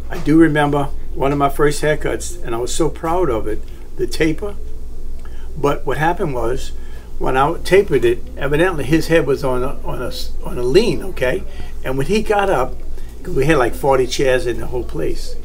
I 0.09 0.18
do 0.19 0.38
remember 0.38 0.86
one 1.13 1.31
of 1.31 1.38
my 1.38 1.50
first 1.50 1.81
haircuts, 1.81 2.42
and 2.44 2.56
I 2.56 2.59
was 2.59 2.74
so 2.74 2.89
proud 2.89 3.30
of 3.30 3.48
it, 3.48 3.62
the 3.98 4.07
taper. 4.07 4.56
But 5.57 5.86
what 5.86 5.98
happened 5.98 6.33
was, 6.33 6.71
when 7.18 7.36
I 7.36 7.57
tapered 7.63 8.06
it, 8.06 8.19
evidently 8.38 8.86
his 8.86 9.07
head 9.07 9.25
was 9.25 9.44
on 9.44 9.63
a, 9.63 9.80
on 9.83 10.01
a, 10.01 10.12
on 10.44 10.57
a 10.57 10.63
lean, 10.63 11.04
okay? 11.04 11.44
And 11.83 11.98
when 11.98 12.07
he 12.07 12.21
got 12.21 12.50
up, 12.50 12.75
because 13.18 13.36
we 13.36 13.45
had 13.45 13.57
like 13.57 13.74
40 13.74 14.07
chairs 14.07 14.45
in 14.45 14.59
the 14.59 14.68
whole 14.68 14.83
place, 14.83 15.36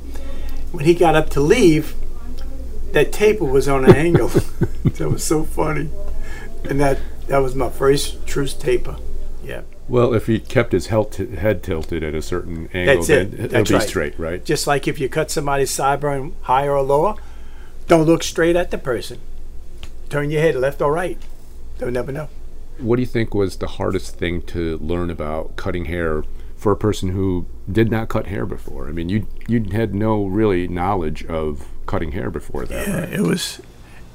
when 0.70 0.84
he 0.84 0.94
got 0.94 1.14
up 1.14 1.30
to 1.30 1.40
leave, 1.40 1.94
that 2.92 3.12
taper 3.12 3.44
was 3.44 3.68
on 3.68 3.84
an 3.84 3.96
angle. 3.96 4.28
that 4.84 5.08
was 5.10 5.24
so 5.24 5.44
funny. 5.44 5.90
And 6.64 6.80
that, 6.80 6.98
that 7.26 7.38
was 7.38 7.54
my 7.54 7.70
first 7.70 8.26
true 8.26 8.46
taper. 8.46 8.96
Yeah. 9.42 9.62
Well, 9.88 10.14
if 10.14 10.26
he 10.26 10.38
kept 10.38 10.73
his 10.73 10.87
head, 10.87 11.12
t- 11.12 11.34
head 11.37 11.62
tilted 11.62 12.02
at 12.02 12.14
a 12.14 12.23
certain 12.23 12.69
angle, 12.73 12.96
That's 12.96 13.08
it. 13.11 13.31
then 13.32 13.40
it'll 13.46 13.49
That's 13.58 13.70
be 13.70 13.76
right. 13.76 13.88
straight, 13.88 14.19
right? 14.19 14.44
Just 14.44 14.67
like 14.67 14.87
if 14.88 14.99
you 15.00 15.08
cut 15.08 15.31
somebody's 15.31 15.70
sideburn 15.70 16.32
higher 16.43 16.73
or 16.76 16.82
lower, 16.82 17.17
don't 17.88 18.05
look 18.06 18.23
straight 18.23 18.56
at 18.56 18.70
the 18.70 18.79
person. 18.79 19.19
Turn 20.08 20.31
your 20.31 20.40
head 20.40 20.55
left 20.55 20.81
or 20.81 20.93
right. 20.93 21.19
They'll 21.79 21.90
never 21.90 22.12
know. 22.12 22.29
What 22.79 22.96
do 22.96 23.02
you 23.02 23.06
think 23.06 23.34
was 23.34 23.56
the 23.56 23.67
hardest 23.67 24.17
thing 24.17 24.43
to 24.43 24.79
learn 24.79 25.11
about 25.11 25.56
cutting 25.56 25.86
hair 25.86 26.24
for 26.56 26.72
a 26.72 26.77
person 26.77 27.10
who 27.10 27.46
did 27.70 27.91
not 27.91 28.08
cut 28.08 28.27
hair 28.29 28.46
before? 28.46 28.89
I 28.89 28.93
mean, 28.93 29.08
you 29.08 29.27
you 29.48 29.62
had 29.72 29.94
no 29.94 30.24
really 30.27 30.69
knowledge 30.69 31.24
of 31.27 31.67
cutting 31.86 32.12
hair 32.12 32.31
before 32.31 32.65
that, 32.67 32.86
Yeah, 32.86 33.01
right? 33.01 33.12
it 33.12 33.20
was, 33.20 33.60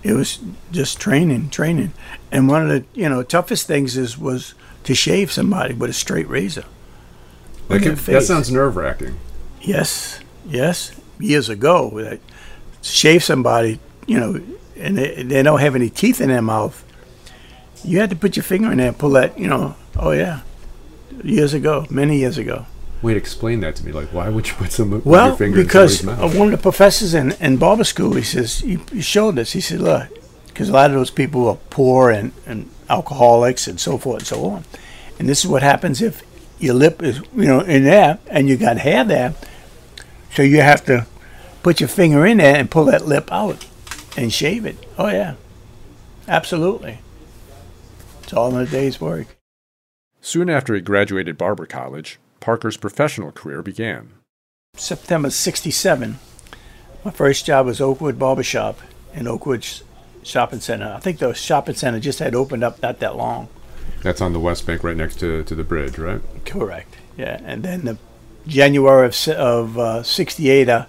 it 0.02 0.14
was 0.14 0.40
just 0.72 1.00
training, 1.00 1.50
training. 1.50 1.92
And 2.32 2.48
one 2.48 2.64
of 2.64 2.70
the 2.70 2.86
you 3.00 3.10
know 3.10 3.22
toughest 3.22 3.68
things 3.68 3.98
is 3.98 4.18
was 4.18 4.54
to 4.88 4.96
shave 4.96 5.32
somebody 5.32 5.74
with 5.74 5.90
a 5.90 5.94
straight 5.94 6.30
razor. 6.30 6.64
That, 7.68 7.82
could- 7.84 7.98
that 7.98 8.24
sounds 8.24 8.50
nerve 8.50 8.78
wracking. 8.78 9.20
Yes, 9.62 10.22
yes. 10.48 10.92
Years 11.20 11.50
ago, 11.50 11.90
that 12.02 12.20
shave 12.82 13.22
somebody, 13.24 13.80
you 14.06 14.18
know, 14.18 14.42
and 14.78 14.98
they, 14.98 15.24
they 15.24 15.44
don't 15.44 15.60
have 15.60 15.76
any 15.76 15.90
teeth 15.90 16.22
in 16.22 16.30
their 16.30 16.42
mouth. 16.42 16.86
You 17.84 18.00
had 18.00 18.10
to 18.12 18.16
put 18.16 18.38
your 18.38 18.44
finger 18.44 18.72
in 18.72 18.78
there 18.78 18.88
and 18.88 18.98
pull 18.98 19.10
that, 19.12 19.38
you 19.38 19.48
know. 19.50 19.76
Oh 19.98 20.12
yeah, 20.12 20.42
years 21.24 21.54
ago, 21.54 21.86
many 21.90 22.18
years 22.20 22.38
ago. 22.38 22.66
Wait, 23.02 23.18
explain 23.18 23.60
that 23.60 23.76
to 23.78 23.86
me. 23.86 23.92
Like, 23.92 24.14
why 24.14 24.30
would 24.30 24.48
you 24.48 24.54
put 24.56 24.72
some 24.72 25.02
Well, 25.04 25.28
your 25.30 25.38
finger 25.38 25.62
because 25.64 26.00
in 26.02 26.08
somebody's 26.08 26.32
mouth? 26.34 26.40
one 26.40 26.54
of 26.54 26.60
the 26.60 26.62
professors 26.64 27.14
in, 27.14 27.34
in 27.34 27.58
barber 27.58 27.84
school, 27.84 28.14
he 28.14 28.24
says, 28.24 28.60
he, 28.60 28.78
he 28.92 29.02
showed 29.02 29.38
us, 29.38 29.52
he 29.52 29.62
said, 29.62 29.82
look, 29.82 30.08
because 30.58 30.70
a 30.70 30.74
lot 30.74 30.90
of 30.90 30.96
those 30.96 31.12
people 31.12 31.48
are 31.48 31.60
poor 31.70 32.10
and, 32.10 32.32
and 32.48 32.68
alcoholics 32.90 33.68
and 33.68 33.80
so 33.80 33.96
forth 33.96 34.22
and 34.22 34.28
so 34.28 34.44
on. 34.46 34.64
And 35.20 35.30
this 35.30 35.46
is 35.46 35.52
what 35.52 35.62
happens 35.62 36.02
if 36.02 36.24
your 36.58 36.74
lip 36.74 37.04
is, 37.04 37.20
you 37.36 37.46
know, 37.46 37.60
in 37.60 37.84
there 37.84 38.18
and 38.26 38.50
you 38.50 38.58
got 38.58 38.80
hair 38.80 39.04
there. 39.04 39.36
So 40.34 40.42
you 40.42 40.62
have 40.62 40.84
to 40.86 41.06
put 41.62 41.80
your 41.80 41.88
finger 41.88 42.26
in 42.26 42.38
there 42.40 42.56
and 42.56 42.72
pull 42.72 42.86
that 42.86 43.06
lip 43.06 43.32
out 43.32 43.68
and 44.18 44.34
shave 44.34 44.66
it. 44.66 44.84
Oh, 44.98 45.10
yeah. 45.10 45.36
Absolutely. 46.28 47.02
It's 48.24 48.34
all 48.34 48.58
in 48.58 48.60
a 48.60 48.66
day's 48.66 49.00
work. 49.00 49.38
Soon 50.22 50.50
after 50.50 50.74
he 50.74 50.82
graduated 50.82 51.38
barber 51.38 51.68
college, 51.68 52.18
Parker's 52.40 52.78
professional 52.78 53.32
career 53.32 53.62
began. 53.62 54.10
September 54.76 55.30
67, 55.30 56.18
my 57.06 57.12
first 57.12 57.46
job 57.46 57.68
was 57.68 57.80
Oakwood 57.80 58.18
Barbershop 58.18 58.80
in 59.14 59.28
Oakwood 59.28 59.64
Shopping 60.28 60.60
Center. 60.60 60.94
I 60.96 61.00
think 61.00 61.20
the 61.20 61.34
shopping 61.34 61.76
center 61.76 62.00
just 62.00 62.20
had 62.20 62.36
opened 62.36 62.64
up 62.64 62.82
not 62.82 63.00
that 63.00 63.16
long. 63.16 63.50
That's 64.04 64.22
on 64.22 64.34
the 64.34 64.40
West 64.40 64.66
Bank, 64.68 64.84
right 64.84 64.96
next 64.96 65.20
to, 65.20 65.44
to 65.44 65.56
the 65.56 65.64
bridge, 65.64 65.98
right? 65.98 66.22
Correct. 66.46 66.96
Yeah, 67.18 67.42
and 67.44 67.64
then 67.64 67.86
the 67.86 67.98
January 68.46 69.08
of 69.08 69.28
of 69.30 69.78
uh, 69.78 70.04
'68, 70.04 70.70
uh, 70.70 70.86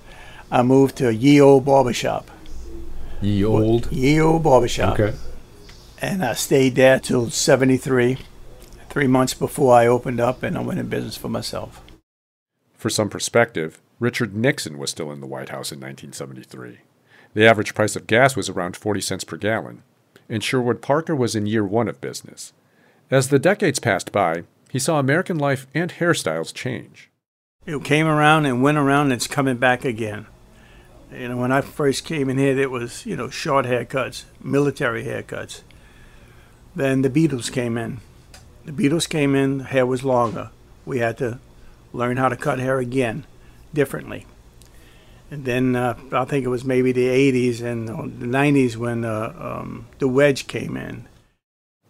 I 0.51 0.63
moved 0.63 0.97
to 0.97 1.15
Ye 1.15 1.41
Old 1.41 1.65
Barbershop. 1.65 2.31
Ye 3.21 3.45
old. 3.45 3.91
Ye 3.91 4.21
Old 4.21 4.43
Barbershop. 4.43 4.99
Okay. 4.99 5.17
And 6.01 6.25
I 6.25 6.35
stayed 6.35 6.75
there 6.75 7.01
till 7.01 7.31
'73. 7.31 8.19
three 8.89 9.07
months 9.07 9.35
before 9.35 9.75
I 9.75 9.87
opened 9.87 10.21
up 10.21 10.43
and 10.43 10.57
I 10.57 10.61
went 10.63 10.81
in 10.81 10.89
business 10.89 11.17
for 11.17 11.29
myself. 11.29 11.83
For 12.77 12.89
some 12.91 13.09
perspective, 13.11 13.81
Richard 14.01 14.35
Nixon 14.37 14.79
was 14.79 14.91
still 14.91 15.11
in 15.11 15.21
the 15.21 15.27
White 15.27 15.49
House 15.51 15.73
in 15.73 15.81
1973. 15.81 16.79
The 17.39 17.47
average 17.47 17.73
price 17.73 17.95
of 17.95 18.09
gas 18.09 18.35
was 18.35 18.49
around 18.49 18.77
40 18.77 19.01
cents 19.01 19.23
per 19.23 19.37
gallon, 19.37 19.85
and 20.29 20.43
Sherwood 20.43 20.83
Parker 20.83 21.15
was 21.15 21.37
in 21.37 21.47
year 21.47 21.65
one 21.65 21.87
of 21.87 22.01
business. 22.01 22.53
As 23.13 23.29
the 23.29 23.39
decades 23.39 23.79
passed 23.79 24.11
by, 24.11 24.43
he 24.73 24.81
saw 24.81 24.99
American 24.99 25.39
life 25.39 25.69
and 25.73 25.93
hairstyles 25.93 26.53
change. 26.53 27.11
It 27.65 27.85
came 27.85 28.09
around 28.09 28.47
and 28.47 28.61
went 28.61 28.77
around 28.77 29.05
and 29.05 29.13
it's 29.13 29.29
coming 29.29 29.57
back 29.57 29.85
again. 29.85 30.27
You 31.13 31.29
know, 31.29 31.37
when 31.37 31.53
I 31.53 31.61
first 31.61 32.05
came 32.05 32.29
in 32.29 32.39
here, 32.39 32.59
it 32.59 32.73
was, 32.73 33.07
you 33.07 33.15
know, 33.15 33.31
short 33.31 33.67
haircuts, 33.67 34.25
military 34.43 35.05
haircuts. 35.05 35.61
Then 36.75 37.03
the 37.03 37.09
Beatles 37.09 37.53
came 37.53 37.79
in. 37.79 38.01
The 38.65 38.73
Beatles 38.73 39.09
came 39.09 39.37
in, 39.37 39.61
hair 39.61 39.87
was 39.87 40.03
longer. 40.03 40.51
We 40.85 40.99
had 40.99 41.17
to 41.19 41.39
learn 41.93 42.17
how 42.17 42.31
to 42.31 42.37
cut 42.37 42.59
hair 42.59 42.81
again, 42.81 43.27
differently. 43.73 44.27
And 45.31 45.45
then 45.45 45.77
uh, 45.77 45.99
I 46.13 46.25
think 46.25 46.45
it 46.45 46.49
was 46.49 46.65
maybe 46.65 46.93
the 46.93 47.07
80s 47.07 47.63
and 47.63 47.89
the 47.89 48.27
90s 48.27 48.77
when 48.77 49.05
uh, 49.05 49.35
um, 49.39 49.87
the 49.99 50.09
wedge 50.09 50.47
came 50.47 50.77
in. 50.77 51.07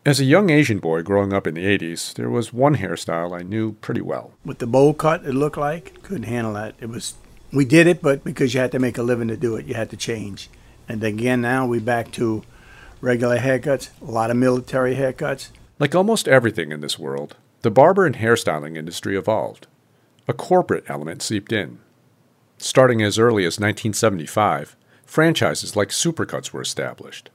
As 0.05 0.21
a 0.21 0.25
young 0.25 0.51
Asian 0.51 0.79
boy 0.79 1.03
growing 1.03 1.33
up 1.33 1.47
in 1.47 1.55
the 1.55 1.65
80s, 1.65 2.15
there 2.15 2.31
was 2.31 2.53
one 2.53 2.77
hairstyle 2.77 3.39
I 3.39 3.43
knew 3.43 3.73
pretty 3.73 4.01
well. 4.01 4.33
With 4.45 4.59
the 4.59 4.67
bowl 4.67 4.95
cut, 4.95 5.25
it 5.25 5.35
looked 5.35 5.59
like 5.59 6.03
couldn't 6.03 6.23
handle 6.25 6.55
that. 6.55 6.75
It 6.81 6.89
was 6.89 7.15
we 7.53 7.65
did 7.65 7.87
it, 7.87 8.03
but 8.03 8.25
because 8.25 8.55
you 8.55 8.61
had 8.61 8.73
to 8.73 8.79
make 8.79 8.99
a 8.99 9.03
living 9.03 9.29
to 9.29 9.37
do 9.37 9.57
it, 9.57 9.67
you 9.67 9.75
had 9.75 9.91
to 9.91 9.97
change. 9.97 10.51
And 10.89 11.03
again, 11.05 11.41
now 11.41 11.67
we 11.67 11.79
back 11.79 12.11
to 12.13 12.43
regular 13.01 13.39
haircuts, 13.39 13.91
a 14.01 14.11
lot 14.11 14.31
of 14.31 14.37
military 14.37 14.97
haircuts. 14.97 15.51
Like 15.79 15.95
almost 15.95 16.27
everything 16.27 16.73
in 16.73 16.81
this 16.81 16.99
world, 16.99 17.37
the 17.63 17.71
barber 17.71 18.07
and 18.07 18.17
hairstyling 18.17 18.77
industry 18.77 19.17
evolved. 19.17 19.67
A 20.27 20.33
corporate 20.33 20.85
element 20.89 21.23
seeped 21.23 21.53
in. 21.53 21.79
Starting 22.59 23.03
as 23.03 23.19
early 23.19 23.45
as 23.45 23.61
1975, 23.61 24.77
franchises 25.07 25.77
like 25.77 25.91
Supercuts 25.91 26.53
were 26.53 26.61
established. 26.61 27.31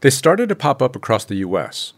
They 0.00 0.10
started 0.10 0.50
to 0.50 0.54
pop 0.54 0.82
up 0.82 0.94
across 0.94 1.24
the 1.24 1.36
U.S. 1.36 1.94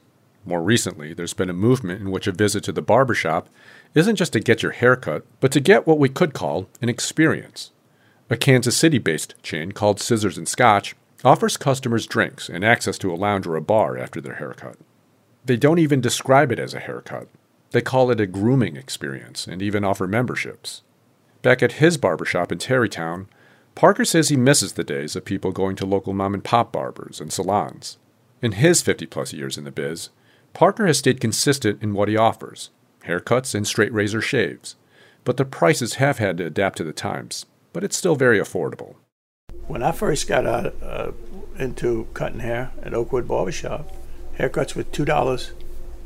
More 0.46 0.62
recently, 0.62 1.12
there's 1.12 1.34
been 1.34 1.50
a 1.50 1.54
movement 1.54 2.00
in 2.00 2.12
which 2.12 2.28
a 2.28 2.32
visit 2.32 2.62
to 2.64 2.72
the 2.72 2.80
barbershop 2.80 3.48
isn't 3.94 4.16
just 4.16 4.32
to 4.34 4.40
get 4.40 4.62
your 4.62 4.72
haircut, 4.72 5.26
but 5.40 5.50
to 5.52 5.60
get 5.60 5.86
what 5.86 5.98
we 5.98 6.08
could 6.08 6.32
call 6.32 6.68
an 6.80 6.88
experience. 6.88 7.72
A 8.30 8.36
Kansas 8.36 8.76
City 8.76 8.98
based 8.98 9.34
chain 9.42 9.72
called 9.72 9.98
Scissors 9.98 10.38
and 10.38 10.48
Scotch 10.48 10.94
offers 11.24 11.56
customers 11.56 12.06
drinks 12.06 12.48
and 12.48 12.64
access 12.64 12.96
to 12.98 13.12
a 13.12 13.16
lounge 13.16 13.48
or 13.48 13.56
a 13.56 13.60
bar 13.60 13.98
after 13.98 14.20
their 14.20 14.36
haircut. 14.36 14.76
They 15.44 15.56
don't 15.56 15.80
even 15.80 16.00
describe 16.00 16.52
it 16.52 16.60
as 16.60 16.72
a 16.72 16.80
haircut. 16.80 17.26
They 17.72 17.82
call 17.82 18.10
it 18.12 18.20
a 18.20 18.26
grooming 18.26 18.76
experience 18.76 19.48
and 19.48 19.60
even 19.60 19.84
offer 19.84 20.06
memberships. 20.06 20.82
Back 21.42 21.62
at 21.62 21.73
his 21.73 21.97
barbershop 21.97 22.52
in 22.52 22.59
Terrytown, 22.59 23.26
Parker 23.75 24.04
says 24.04 24.28
he 24.28 24.37
misses 24.37 24.75
the 24.75 24.85
days 24.85 25.16
of 25.16 25.25
people 25.25 25.52
going 25.52 25.76
to 25.76 25.87
local 25.87 26.12
mom 26.12 26.35
and 26.35 26.44
pop 26.44 26.73
barbers 26.73 27.20
and 27.20 27.32
salons. 27.32 27.97
In 28.42 28.52
his 28.52 28.82
50 28.82 29.06
plus 29.06 29.32
years 29.32 29.56
in 29.56 29.64
the 29.64 29.70
biz, 29.70 30.11
Parker 30.52 30.87
has 30.87 30.99
stayed 30.99 31.20
consistent 31.20 31.82
in 31.82 31.94
what 31.94 32.09
he 32.09 32.16
offers 32.16 32.70
haircuts 33.06 33.54
and 33.54 33.66
straight 33.66 33.92
razor 33.94 34.20
shaves, 34.20 34.76
but 35.25 35.38
the 35.38 35.44
prices 35.44 35.94
have 35.94 36.18
had 36.18 36.37
to 36.37 36.44
adapt 36.44 36.76
to 36.76 36.85
the 36.85 36.92
times, 36.92 37.47
but 37.73 37.82
it's 37.82 37.97
still 37.97 38.14
very 38.14 38.38
affordable. 38.38 38.97
When 39.66 39.82
I 39.82 39.92
first 39.92 40.28
got 40.28 40.47
out 40.47 40.75
uh, 40.82 41.12
into 41.59 42.09
cutting 42.12 42.40
hair 42.40 42.73
at 42.82 42.92
Oakwood 42.92 43.26
Barbershop, 43.26 43.90
haircuts 44.38 44.75
were 44.75 44.85
$2 44.85 45.52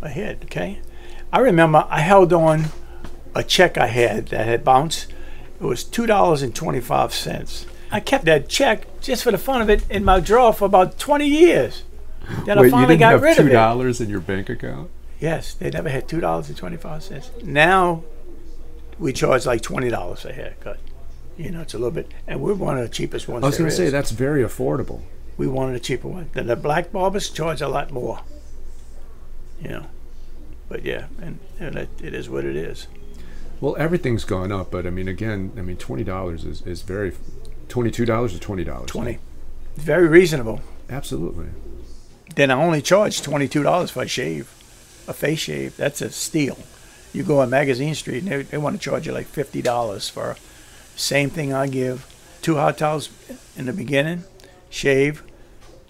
a 0.03 0.09
head, 0.09 0.41
okay? 0.45 0.81
I 1.33 1.41
remember 1.41 1.87
I 1.89 2.01
held 2.01 2.33
on 2.33 2.67
a 3.35 3.43
check 3.43 3.77
I 3.77 3.87
had 3.87 4.29
that 4.29 4.47
had 4.47 4.63
bounced. 4.63 5.13
It 5.61 5.65
was 5.65 5.85
$2.25. 5.85 7.67
I 7.91 8.01
kept 8.01 8.25
that 8.25 8.49
check 8.49 8.87
just 9.01 9.23
for 9.23 9.31
the 9.31 9.39
fun 9.39 9.61
of 9.63 9.71
it 9.71 9.89
in 9.91 10.05
my 10.05 10.21
drawer 10.21 10.53
for 10.53 10.65
about 10.65 10.99
20 10.99 11.27
years. 11.27 11.85
Then 12.45 12.59
Wait, 12.59 12.69
I 12.69 12.71
finally 12.71 12.97
got 12.97 13.21
rid 13.21 13.39
of 13.39 13.47
it. 13.47 13.53
$2 13.53 14.01
in 14.01 14.09
your 14.09 14.21
bank 14.21 14.49
account? 14.49 14.91
Yes, 15.21 15.55
they 15.55 15.71
never 15.71 15.89
had 15.89 16.09
two 16.09 16.21
dollars 16.21 16.49
and 16.49 16.57
twenty 16.57 16.77
five 16.77 17.03
cents. 17.03 17.31
Now 17.43 18.03
we 18.99 19.13
charge 19.13 19.47
like 19.47 19.63
twenty 19.63 19.89
dollars 19.89 20.25
a 20.25 20.33
haircut. 20.33 20.79
You 21.39 21.51
know, 21.51 21.61
it's 21.63 21.73
a 21.73 21.79
little 21.79 21.93
bit, 21.93 22.11
and 22.27 22.41
we're 22.41 22.53
one 22.55 22.77
of 22.77 22.83
the 22.83 22.89
cheapest 22.91 23.27
ones. 23.29 23.43
I 23.43 23.47
was 23.47 23.57
going 23.57 23.71
to 23.71 23.75
say 23.77 23.89
that's 23.91 24.11
very 24.11 24.43
affordable. 24.43 25.03
we 25.39 25.47
wanted 25.47 25.77
a 25.77 25.81
cheaper 25.81 26.09
one. 26.09 26.31
Then 26.33 26.47
the 26.49 26.57
black 26.57 26.93
barbers 26.93 27.31
charge 27.31 27.61
a 27.63 27.69
lot 27.69 27.91
more. 27.91 28.21
You 29.63 29.69
know, 29.69 29.87
but 30.69 30.85
yeah, 30.85 31.07
and, 31.23 31.39
and 31.59 31.77
it, 31.77 31.89
it 32.03 32.13
is 32.13 32.29
what 32.29 32.45
it 32.45 32.57
is. 32.57 32.87
Well, 33.61 33.77
everything's 33.79 34.25
gone 34.25 34.53
up, 34.53 34.71
but 34.71 34.87
I 34.87 34.91
mean, 34.91 35.09
again, 35.09 35.53
I 35.57 35.63
mean, 35.63 35.77
twenty 35.77 36.05
dollars 36.05 36.45
is, 36.45 36.63
is 36.63 36.83
very, 36.83 37.13
twenty-two 37.69 38.05
dollars 38.05 38.35
or 38.35 38.39
twenty 38.39 38.65
dollars. 38.65 38.91
Twenty, 38.91 39.19
very 39.77 40.07
reasonable. 40.07 40.61
Absolutely. 40.91 41.47
Then 42.35 42.51
I 42.51 42.63
only 42.63 42.83
charge 42.83 43.23
twenty 43.23 43.49
two 43.49 43.63
dollars 43.63 43.91
for 43.91 44.03
a 44.03 44.09
shave, 44.09 44.47
a 45.09 45.13
face 45.15 45.39
shave. 45.39 45.77
That's 45.77 46.03
a 46.03 46.11
steal. 46.11 46.59
You 47.13 47.23
go 47.23 47.41
on 47.41 47.49
Magazine 47.51 47.95
Street 47.95 48.25
and 48.25 48.33
they, 48.33 48.43
they 48.43 48.59
want 48.59 48.75
to 48.77 48.83
charge 48.83 49.07
you 49.07 49.13
like 49.13 49.27
fifty 49.27 49.63
dollars 49.63 50.09
for 50.09 50.37
same 50.97 51.31
thing 51.31 51.53
I 51.53 51.69
give. 51.69 52.07
Two 52.43 52.57
hot 52.57 52.77
towels 52.77 53.09
in 53.57 53.67
the 53.67 53.73
beginning, 53.73 54.25
shave, 54.69 55.23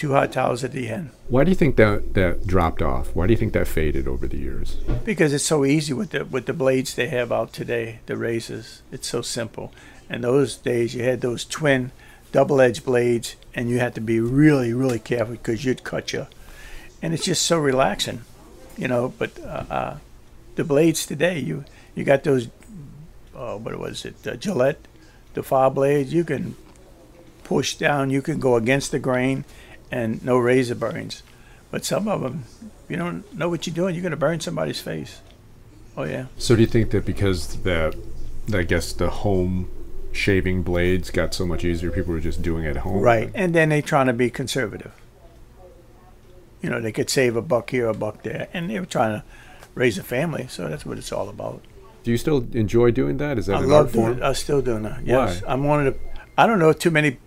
two 0.04 0.12
hot 0.12 0.32
towels 0.32 0.62
at 0.62 0.73
the 0.73 0.88
end. 0.88 1.11
Why 1.28 1.44
do 1.44 1.50
you 1.50 1.54
think 1.54 1.76
that 1.76 2.12
that 2.12 2.46
dropped 2.46 2.82
off? 2.82 3.16
Why 3.16 3.26
do 3.26 3.32
you 3.32 3.38
think 3.38 3.54
that 3.54 3.66
faded 3.66 4.06
over 4.06 4.26
the 4.28 4.37
years? 4.37 4.75
Because 5.04 5.32
it's 5.32 5.46
so 5.46 5.64
easy 5.64 5.94
with 5.94 6.11
the 6.11 6.26
with 6.26 6.44
the 6.44 6.52
blades 6.52 6.94
they 6.94 7.08
have 7.08 7.32
out 7.32 7.54
today, 7.54 8.00
the 8.04 8.16
razors. 8.16 8.82
It's 8.92 9.08
so 9.08 9.23
simple. 9.23 9.73
And 10.11 10.23
those 10.23 10.56
days 10.56 10.94
you 10.94 11.04
had 11.04 11.23
those 11.23 11.46
twin 11.46 11.90
double 12.32 12.61
edged 12.61 12.84
blades 12.84 13.37
and 13.54 13.70
you 13.70 13.78
had 13.78 13.94
to 13.94 14.00
be 14.02 14.20
really, 14.20 14.75
really 14.75 14.99
careful 14.99 15.37
because 15.37 15.64
you'd 15.64 15.84
cut 15.84 16.12
you. 16.12 16.26
And 17.00 17.14
it's 17.14 17.25
just 17.25 17.42
so 17.42 17.58
relaxing, 17.58 18.20
you 18.76 18.88
know. 18.88 19.14
But 19.18 19.38
uh, 19.40 19.64
uh, 19.70 19.96
the 20.56 20.64
blades 20.64 21.06
today, 21.06 21.38
you 21.38 21.64
you 21.94 22.04
got 22.04 22.25
those, 22.25 22.49
uh, 23.34 23.56
what 23.56 23.78
was 23.78 24.04
it, 24.04 24.16
uh, 24.26 24.37
Gillette, 24.37 24.87
the 25.32 25.42
file 25.42 25.70
blades. 25.70 26.12
You 26.12 26.25
can 26.25 26.56
push 27.42 27.76
down, 27.76 28.11
you 28.11 28.20
can 28.20 28.38
go 28.38 28.56
against 28.56 28.90
the 28.90 28.99
grain, 28.99 29.44
and 29.90 30.24
no 30.24 30.38
razor 30.38 30.74
burns. 30.74 31.22
But 31.70 31.84
some 31.84 32.08
of 32.08 32.20
them, 32.20 32.44
you 32.88 32.96
don't 32.96 33.32
know 33.34 33.48
what 33.48 33.66
you're 33.66 33.74
doing, 33.74 33.94
you're 33.94 34.02
going 34.02 34.10
to 34.12 34.16
burn 34.16 34.40
somebody's 34.40 34.80
face. 34.80 35.20
Oh 35.96 36.04
yeah. 36.04 36.26
So 36.38 36.54
do 36.54 36.60
you 36.60 36.66
think 36.66 36.90
that 36.90 37.04
because 37.04 37.62
that, 37.62 37.94
I 38.52 38.62
guess 38.62 38.92
the 38.92 39.10
home 39.10 39.68
shaving 40.12 40.62
blades 40.62 41.10
got 41.10 41.34
so 41.34 41.46
much 41.46 41.64
easier, 41.64 41.90
people 41.90 42.12
were 42.12 42.20
just 42.20 42.42
doing 42.42 42.64
it 42.64 42.70
at 42.70 42.76
home? 42.78 43.00
Right. 43.00 43.30
And 43.34 43.54
then 43.54 43.68
they 43.68 43.82
trying 43.82 44.06
to 44.06 44.12
be 44.12 44.30
conservative. 44.30 44.92
You 46.62 46.70
know, 46.70 46.80
they 46.80 46.92
could 46.92 47.10
save 47.10 47.36
a 47.36 47.42
buck 47.42 47.70
here, 47.70 47.88
a 47.88 47.94
buck 47.94 48.22
there, 48.22 48.48
and 48.52 48.70
they 48.70 48.80
were 48.80 48.86
trying 48.86 49.20
to 49.20 49.24
raise 49.74 49.98
a 49.98 50.02
family. 50.02 50.46
So 50.48 50.68
that's 50.68 50.86
what 50.86 50.98
it's 50.98 51.12
all 51.12 51.28
about. 51.28 51.62
Do 52.04 52.10
you 52.10 52.16
still 52.16 52.46
enjoy 52.52 52.90
doing 52.90 53.16
that? 53.18 53.38
Is 53.38 53.46
that 53.46 53.56
I 53.56 53.62
an 53.62 53.68
love 53.68 53.86
art 53.86 53.92
doing 53.92 54.06
form? 54.06 54.18
it. 54.18 54.26
I'm 54.26 54.34
still 54.34 54.62
doing 54.62 54.82
that. 54.82 55.04
Yes, 55.06 55.42
Why? 55.42 55.52
I'm 55.52 55.64
one 55.64 55.86
of 55.86 55.94
the. 55.94 56.00
I 56.36 56.46
don't 56.46 56.58
know 56.58 56.72
too 56.72 56.90
many 56.90 57.18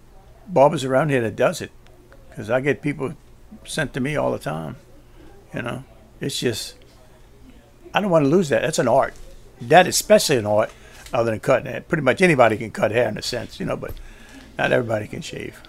barbers 0.47 0.83
around 0.83 1.09
here 1.09 1.21
that 1.21 1.35
does 1.35 1.61
it, 1.61 1.71
because 2.37 2.51
I 2.51 2.61
get 2.61 2.83
people 2.83 3.15
sent 3.65 3.95
to 3.95 3.99
me 3.99 4.15
all 4.15 4.31
the 4.31 4.37
time. 4.37 4.75
You 5.55 5.63
know, 5.63 5.83
it's 6.21 6.39
just 6.39 6.75
I 7.95 7.99
don't 7.99 8.11
want 8.11 8.25
to 8.25 8.29
lose 8.29 8.49
that. 8.49 8.61
That's 8.61 8.77
an 8.77 8.87
art. 8.87 9.15
That 9.59 9.87
is 9.87 9.95
especially 9.95 10.37
an 10.37 10.45
art, 10.45 10.71
other 11.11 11.31
than 11.31 11.39
cutting 11.39 11.65
hair. 11.65 11.81
Pretty 11.81 12.03
much 12.03 12.21
anybody 12.21 12.55
can 12.55 12.69
cut 12.69 12.91
hair 12.91 13.09
in 13.09 13.17
a 13.17 13.23
sense, 13.23 13.59
you 13.59 13.65
know, 13.65 13.75
but 13.75 13.95
not 14.55 14.71
everybody 14.71 15.07
can 15.07 15.21
shave. 15.21 15.59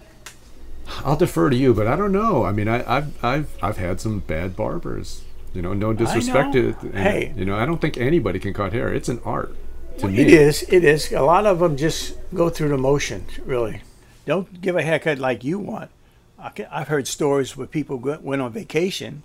I'll 1.07 1.17
defer 1.17 1.49
to 1.49 1.57
you, 1.57 1.73
but 1.73 1.87
I 1.87 1.97
don't 1.97 2.13
know. 2.13 2.45
I 2.45 2.53
mean, 2.53 2.69
I, 2.69 2.85
I've 2.97 3.25
I've 3.25 3.57
I've 3.63 3.79
had 3.79 3.99
some 3.99 4.19
bad 4.19 4.55
barbers. 4.55 5.23
You 5.55 5.63
know, 5.63 5.73
no 5.73 5.95
disrespect 5.95 6.55
know. 6.55 6.73
to 6.73 6.91
Hey. 6.93 7.33
You 7.35 7.47
know, 7.47 7.57
I 7.57 7.65
don't 7.65 7.81
think 7.81 7.97
anybody 7.97 8.39
can 8.39 8.53
cut 8.53 8.75
hair. 8.75 8.93
It's 8.93 9.09
an 9.09 9.23
art 9.25 9.57
to 10.01 10.05
Well, 10.05 10.13
me. 10.13 10.21
It 10.21 10.29
is. 10.29 10.65
It 10.69 10.85
is. 10.85 11.13
A 11.13 11.23
lot 11.23 11.47
of 11.47 11.61
them 11.61 11.79
just 11.79 12.19
go 12.35 12.51
through 12.51 12.69
the 12.69 12.77
motions. 12.77 13.39
Really, 13.39 13.81
don't 14.27 14.61
give 14.61 14.77
a 14.77 14.83
haircut 14.83 15.19
like 15.19 15.45
you 15.45 15.59
want. 15.59 15.91
I've 16.38 16.88
heard 16.88 17.09
stories 17.09 17.57
where 17.57 17.66
people 17.66 17.99
went 17.99 18.42
on 18.42 18.52
vacation, 18.52 19.23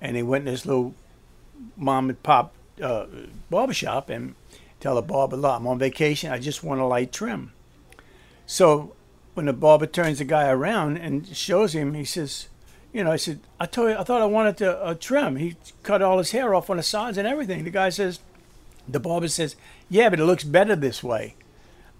and 0.00 0.14
they 0.14 0.22
went 0.22 0.46
in 0.46 0.52
this 0.52 0.66
little 0.66 0.94
mom 1.76 2.08
and 2.08 2.22
pop 2.22 2.52
uh, 2.82 3.06
barbershop 3.50 4.08
and 4.08 4.34
tell 4.80 4.94
the 4.94 5.02
barber, 5.02 5.36
"Look, 5.36 5.52
I'm 5.52 5.66
on 5.66 5.78
vacation. 5.78 6.30
I 6.30 6.38
just 6.38 6.62
want 6.62 6.80
a 6.80 6.84
light 6.84 7.12
trim." 7.12 7.52
So 8.46 8.94
when 9.34 9.46
the 9.46 9.52
barber 9.52 9.86
turns 9.86 10.18
the 10.18 10.24
guy 10.24 10.48
around 10.48 10.96
and 10.98 11.26
shows 11.36 11.74
him, 11.74 11.94
he 11.94 12.04
says, 12.04 12.48
"You 12.92 13.04
know," 13.04 13.12
I 13.12 13.16
said, 13.16 13.40
"I 13.58 13.66
told 13.66 13.90
you, 13.90 13.96
I 13.96 14.04
thought 14.04 14.22
I 14.22 14.26
wanted 14.26 14.56
to 14.58 14.78
uh, 14.78 14.94
trim." 14.94 15.36
He 15.36 15.56
cut 15.82 16.02
all 16.02 16.18
his 16.18 16.30
hair 16.30 16.54
off 16.54 16.70
on 16.70 16.76
the 16.76 16.82
sides 16.82 17.18
and 17.18 17.26
everything. 17.26 17.64
The 17.64 17.70
guy 17.70 17.88
says, 17.88 18.20
the 18.86 19.00
barber 19.00 19.28
says, 19.28 19.56
"Yeah, 19.88 20.08
but 20.08 20.20
it 20.20 20.24
looks 20.24 20.44
better 20.44 20.76
this 20.76 21.02
way." 21.02 21.34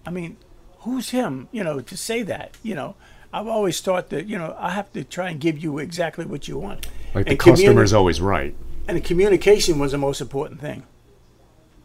I 0.05 0.11
mean, 0.11 0.37
who's 0.79 1.09
him, 1.09 1.47
you 1.51 1.63
know, 1.63 1.81
to 1.81 1.97
say 1.97 2.21
that? 2.23 2.57
You 2.61 2.75
know, 2.75 2.95
I've 3.35 3.47
always 3.47 3.81
thought 3.81 4.11
that, 4.11 4.27
you 4.27 4.37
know, 4.37 4.55
I 4.57 4.69
have 4.69 4.93
to 4.93 5.03
try 5.03 5.29
and 5.29 5.41
give 5.41 5.57
you 5.57 5.77
exactly 5.77 6.23
what 6.23 6.47
you 6.47 6.57
want. 6.57 6.87
Like 7.13 7.25
the 7.25 7.35
communi- 7.35 7.57
customer's 7.57 7.91
always 7.91 8.21
right. 8.21 8.55
And 8.87 8.95
the 8.95 9.01
communication 9.01 9.77
was 9.77 9.91
the 9.91 9.97
most 9.97 10.21
important 10.21 10.61
thing 10.61 10.83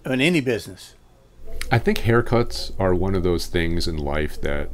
in 0.07 0.21
any 0.21 0.41
business. 0.41 0.95
I 1.73 1.81
think 1.81 1.99
haircuts 1.99 2.71
are 2.79 2.95
one 2.95 3.17
of 3.17 3.25
those 3.25 3.47
things 3.47 3.89
in 3.89 3.97
life 3.97 4.41
that 4.43 4.71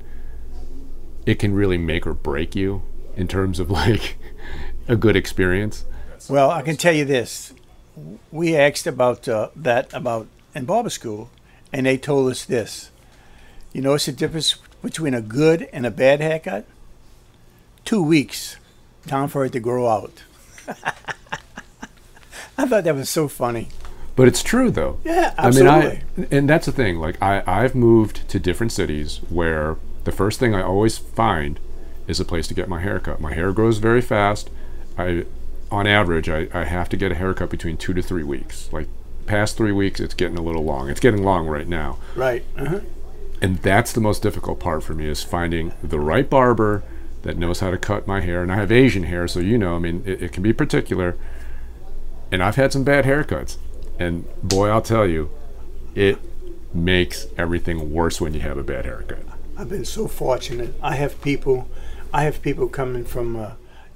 it 1.25 1.39
can 1.39 1.55
really 1.55 1.79
make 1.79 2.07
or 2.07 2.13
break 2.13 2.55
you 2.55 2.83
in 3.17 3.27
terms 3.27 3.59
of 3.59 3.71
like 3.83 4.19
a 4.87 4.97
good 4.97 5.17
experience. 5.17 5.87
Well, 6.29 6.51
I 6.51 6.61
can 6.61 6.77
tell 6.77 6.93
you 6.93 7.07
this: 7.07 7.55
we 8.31 8.55
asked 8.55 8.87
about 8.87 9.27
uh, 9.27 9.49
that 9.57 9.95
about 9.95 10.27
in 10.55 10.67
barber 10.67 10.91
school, 10.91 11.31
and 11.73 11.87
they 11.87 11.97
told 11.97 12.31
us 12.31 12.45
this. 12.45 12.91
You 13.73 13.81
know, 13.81 13.93
what's 13.93 14.07
the 14.07 14.13
difference 14.13 14.57
between 14.87 15.15
a 15.15 15.21
good 15.21 15.69
and 15.73 15.85
a 15.85 15.91
bad 15.91 16.21
haircut? 16.21 16.65
Two 17.85 18.03
weeks, 18.03 18.57
time 19.07 19.29
for 19.29 19.45
it 19.45 19.53
to 19.53 19.61
grow 19.61 19.89
out. 19.89 20.23
I 22.59 22.67
thought 22.67 22.85
that 22.85 22.95
was 22.95 23.11
so 23.11 23.29
funny. 23.29 23.69
But 24.15 24.29
it's 24.29 24.43
true 24.43 24.71
though. 24.71 24.99
Yeah, 25.05 25.35
absolutely. 25.37 25.73
I 25.73 26.01
mean, 26.17 26.29
I 26.31 26.37
and 26.37 26.49
that's 26.49 26.67
the 26.67 26.73
thing. 26.73 26.99
Like 26.99 27.21
I, 27.21 27.43
I've 27.47 27.75
moved 27.75 28.29
to 28.29 28.39
different 28.39 28.73
cities 28.73 29.21
where 29.29 29.77
the 30.05 30.13
first 30.13 30.39
thing 30.39 30.55
I 30.55 30.63
always 30.63 30.97
find 30.97 31.59
is 32.07 32.21
a 32.21 32.25
place 32.25 32.47
to 32.49 32.55
get 32.55 32.69
my 32.69 32.81
hair 32.81 33.01
cut. 33.01 33.21
My 33.21 33.35
hair 33.35 33.53
grows 33.53 33.79
very 33.79 34.01
fast. 34.01 34.49
I, 34.97 35.27
on 35.71 35.87
average, 35.87 36.29
I, 36.29 36.49
I 36.55 36.65
have 36.65 36.89
to 36.91 36.97
get 36.97 37.13
a 37.13 37.17
haircut 37.17 37.51
between 37.51 37.77
two 37.77 37.93
to 37.93 38.01
three 38.03 38.23
weeks. 38.23 38.73
Like 38.73 38.87
past 39.27 39.57
three 39.57 39.73
weeks, 39.73 39.99
it's 39.99 40.15
getting 40.15 40.39
a 40.39 40.43
little 40.43 40.65
long. 40.65 40.89
It's 40.89 41.01
getting 41.01 41.25
long 41.25 41.49
right 41.49 41.67
now. 41.67 41.99
Right. 42.15 42.45
Uh-huh. 42.57 42.81
And 43.43 43.59
that's 43.59 43.93
the 43.93 44.01
most 44.01 44.23
difficult 44.23 44.61
part 44.61 44.83
for 44.83 44.95
me 44.95 45.07
is 45.07 45.23
finding 45.23 45.73
the 45.83 46.01
right 46.01 46.29
barber 46.29 46.83
that 47.23 47.37
knows 47.37 47.61
how 47.61 47.71
to 47.71 47.79
cut 47.79 48.07
my 48.07 48.21
hair. 48.21 48.43
And 48.43 48.51
I 48.51 48.57
have 48.57 48.73
Asian 48.73 49.03
hair, 49.05 49.29
so 49.29 49.41
you 49.41 49.59
know, 49.59 49.77
I 49.77 49.79
mean, 49.79 50.03
it, 50.07 50.23
it 50.23 50.33
can 50.33 50.43
be 50.43 50.53
particular. 50.53 51.17
And 52.33 52.43
I've 52.43 52.57
had 52.57 52.73
some 52.73 52.85
bad 52.85 53.05
haircuts. 53.05 53.57
And 53.99 54.27
boy, 54.43 54.69
I'll 54.69 54.83
tell 54.83 55.07
you, 55.07 55.31
it 55.95 56.19
makes 56.75 57.27
everything 57.37 57.93
worse 57.93 58.21
when 58.21 58.35
you 58.35 58.41
have 58.41 58.59
a 58.59 58.63
bad 58.63 58.85
haircut. 58.85 59.25
I've 59.57 59.69
been 59.69 59.85
so 59.85 60.07
fortunate. 60.07 60.75
I 60.83 60.97
have 60.97 61.21
people, 61.23 61.69
I 62.13 62.25
have 62.25 62.43
people 62.43 62.69
coming 62.69 63.05
from 63.05 63.37
uh, 63.37 63.53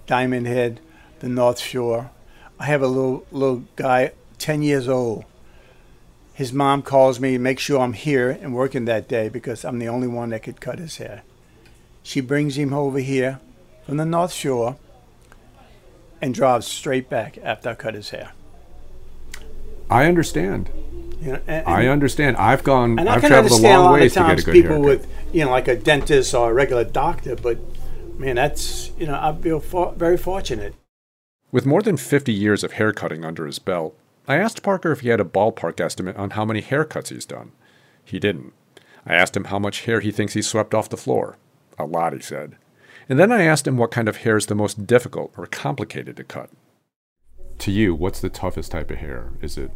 Diamondhead, 0.06 0.78
the 1.20 1.28
North 1.28 1.60
Shore. 1.60 2.10
I 2.58 2.64
have 2.64 2.82
a 2.82 2.86
little 2.86 3.26
little 3.30 3.64
guy, 3.76 4.12
ten 4.38 4.62
years 4.62 4.88
old. 4.88 5.24
His 6.34 6.52
mom 6.52 6.82
calls 6.82 7.20
me, 7.20 7.36
make 7.38 7.58
sure 7.58 7.80
I'm 7.80 7.92
here 7.92 8.30
and 8.30 8.54
working 8.54 8.86
that 8.86 9.08
day 9.08 9.28
because 9.28 9.64
I'm 9.64 9.78
the 9.78 9.88
only 9.88 10.06
one 10.06 10.30
that 10.30 10.42
could 10.42 10.60
cut 10.60 10.78
his 10.78 10.96
hair. 10.96 11.22
She 12.02 12.20
brings 12.20 12.56
him 12.56 12.72
over 12.72 12.98
here 12.98 13.40
from 13.84 13.98
the 13.98 14.06
North 14.06 14.32
Shore 14.32 14.76
and 16.20 16.34
drives 16.34 16.66
straight 16.66 17.10
back 17.10 17.38
after 17.42 17.70
I 17.70 17.74
cut 17.74 17.94
his 17.94 18.10
hair. 18.10 18.32
I 19.90 20.06
understand. 20.06 20.70
You 21.20 21.32
know, 21.32 21.40
and, 21.46 21.66
I 21.66 21.86
understand. 21.88 22.36
I've 22.36 22.62
gone. 22.64 22.98
and 22.98 23.08
I 23.08 23.16
I've 23.16 23.20
can 23.20 23.30
traveled 23.30 23.52
a 23.52 23.54
understand 23.54 23.74
a 23.74 23.78
long 23.80 23.92
lot 23.92 24.00
ways 24.00 24.12
of 24.12 24.14
to 24.14 24.20
get 24.20 24.26
times 24.26 24.42
a 24.42 24.44
good 24.44 24.52
people 24.52 24.70
haircut. 24.76 24.86
with 24.86 25.34
you 25.34 25.44
know 25.44 25.50
like 25.50 25.68
a 25.68 25.76
dentist 25.76 26.34
or 26.34 26.50
a 26.50 26.54
regular 26.54 26.84
doctor, 26.84 27.36
but 27.36 27.58
man, 28.18 28.36
that's 28.36 28.90
you 28.98 29.06
know 29.06 29.18
I 29.20 29.34
feel 29.34 29.60
for, 29.60 29.92
very 29.92 30.16
fortunate. 30.16 30.74
With 31.52 31.66
more 31.66 31.82
than 31.82 31.96
50 31.96 32.32
years 32.32 32.62
of 32.62 32.72
haircutting 32.72 33.24
under 33.24 33.44
his 33.44 33.58
belt, 33.58 33.98
I 34.30 34.36
asked 34.36 34.62
Parker 34.62 34.92
if 34.92 35.00
he 35.00 35.08
had 35.08 35.18
a 35.18 35.24
ballpark 35.24 35.80
estimate 35.80 36.14
on 36.14 36.30
how 36.30 36.44
many 36.44 36.62
haircuts 36.62 37.08
he's 37.08 37.26
done. 37.26 37.50
He 38.04 38.20
didn't. 38.20 38.52
I 39.04 39.16
asked 39.16 39.36
him 39.36 39.46
how 39.46 39.58
much 39.58 39.86
hair 39.86 39.98
he 39.98 40.12
thinks 40.12 40.34
he 40.34 40.40
swept 40.40 40.72
off 40.72 40.88
the 40.88 40.96
floor. 40.96 41.36
A 41.80 41.84
lot, 41.84 42.12
he 42.12 42.20
said. 42.20 42.54
And 43.08 43.18
then 43.18 43.32
I 43.32 43.42
asked 43.42 43.66
him 43.66 43.76
what 43.76 43.90
kind 43.90 44.08
of 44.08 44.18
hair 44.18 44.36
is 44.36 44.46
the 44.46 44.54
most 44.54 44.86
difficult 44.86 45.32
or 45.36 45.46
complicated 45.46 46.16
to 46.16 46.22
cut. 46.22 46.48
To 47.58 47.72
you, 47.72 47.92
what's 47.92 48.20
the 48.20 48.28
toughest 48.28 48.70
type 48.70 48.92
of 48.92 48.98
hair? 48.98 49.32
Is 49.42 49.58
it, 49.58 49.72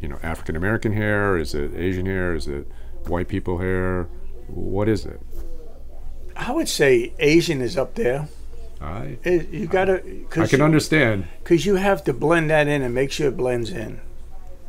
you 0.00 0.08
know, 0.08 0.18
African 0.22 0.56
American 0.56 0.94
hair? 0.94 1.36
Is 1.36 1.54
it 1.54 1.74
Asian 1.74 2.06
hair? 2.06 2.34
Is 2.34 2.48
it 2.48 2.66
white 3.06 3.28
people 3.28 3.58
hair? 3.58 4.04
What 4.46 4.88
is 4.88 5.04
it? 5.04 5.20
I 6.34 6.52
would 6.52 6.70
say 6.70 7.12
Asian 7.18 7.60
is 7.60 7.76
up 7.76 7.96
there. 7.96 8.28
I 8.80 9.18
It, 9.24 9.50
you 9.50 9.66
gotta 9.66 10.02
I 10.04 10.24
cause 10.30 10.50
can 10.50 10.60
you, 10.60 10.64
understand. 10.64 11.26
because 11.42 11.66
you 11.66 11.76
have 11.76 12.02
to 12.04 12.12
blend 12.12 12.50
that 12.50 12.66
in 12.66 12.82
and 12.82 12.94
make 12.94 13.12
sure 13.12 13.28
it 13.28 13.36
blends 13.36 13.70
in, 13.70 14.00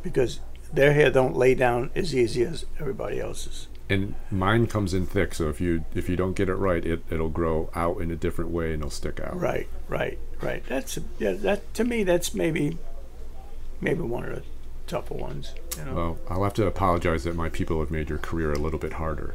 because 0.02 0.40
their 0.72 0.92
hair 0.92 1.10
don't 1.10 1.36
lay 1.36 1.54
down 1.54 1.90
as 1.94 2.14
easy 2.14 2.42
as 2.42 2.64
everybody 2.78 3.20
else's. 3.20 3.68
And 3.88 4.14
mine 4.30 4.66
comes 4.68 4.94
in 4.94 5.06
thick, 5.06 5.34
so 5.34 5.48
if 5.48 5.60
you 5.60 5.84
if 5.94 6.08
you 6.08 6.16
don't 6.16 6.34
get 6.34 6.48
it 6.48 6.54
right, 6.54 6.84
it 6.84 7.02
it'll 7.10 7.28
grow 7.28 7.70
out 7.74 8.00
in 8.00 8.10
a 8.10 8.16
different 8.16 8.50
way 8.50 8.72
and 8.72 8.80
it'll 8.82 8.90
stick 8.90 9.20
out. 9.20 9.38
Right, 9.38 9.68
right, 9.88 10.18
right. 10.40 10.62
That's 10.68 10.98
yeah. 11.18 11.32
That 11.32 11.72
to 11.74 11.84
me, 11.84 12.02
that's 12.04 12.34
maybe 12.34 12.78
maybe 13.80 14.00
one 14.02 14.24
of 14.24 14.34
the 14.36 14.42
tougher 14.86 15.14
ones. 15.14 15.54
You 15.76 15.84
know, 15.84 15.94
Well, 15.94 16.18
I'll 16.30 16.44
have 16.44 16.54
to 16.54 16.66
apologize 16.66 17.24
that 17.24 17.34
my 17.34 17.48
people 17.48 17.80
have 17.80 17.90
made 17.90 18.08
your 18.08 18.18
career 18.18 18.52
a 18.52 18.58
little 18.58 18.78
bit 18.78 18.94
harder. 18.94 19.34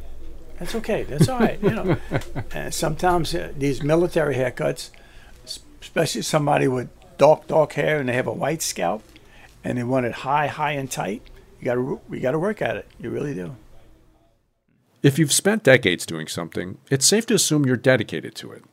That's 0.57 0.75
okay. 0.75 1.03
That's 1.03 1.29
all 1.29 1.39
right. 1.39 1.61
You 1.61 1.69
know, 1.69 1.97
and 2.51 2.73
sometimes 2.73 3.33
uh, 3.33 3.53
these 3.57 3.83
military 3.83 4.35
haircuts, 4.35 4.89
especially 5.81 6.23
somebody 6.23 6.67
with 6.67 6.89
dark, 7.17 7.47
dark 7.47 7.73
hair 7.73 7.99
and 7.99 8.09
they 8.09 8.13
have 8.13 8.27
a 8.27 8.33
white 8.33 8.61
scalp, 8.61 9.03
and 9.63 9.77
they 9.77 9.83
want 9.83 10.05
it 10.05 10.13
high, 10.13 10.47
high 10.47 10.73
and 10.73 10.89
tight. 10.89 11.21
You 11.59 11.65
got 11.65 11.75
to 11.75 12.01
you 12.09 12.19
got 12.19 12.31
to 12.31 12.39
work 12.39 12.61
at 12.61 12.77
it. 12.77 12.87
You 12.99 13.09
really 13.09 13.33
do. 13.33 13.55
If 15.03 15.19
you've 15.19 15.31
spent 15.31 15.63
decades 15.63 16.05
doing 16.05 16.27
something, 16.27 16.79
it's 16.89 17.05
safe 17.05 17.25
to 17.27 17.35
assume 17.35 17.65
you're 17.65 17.77
dedicated 17.77 18.33
to 18.35 18.51
it. 18.51 18.63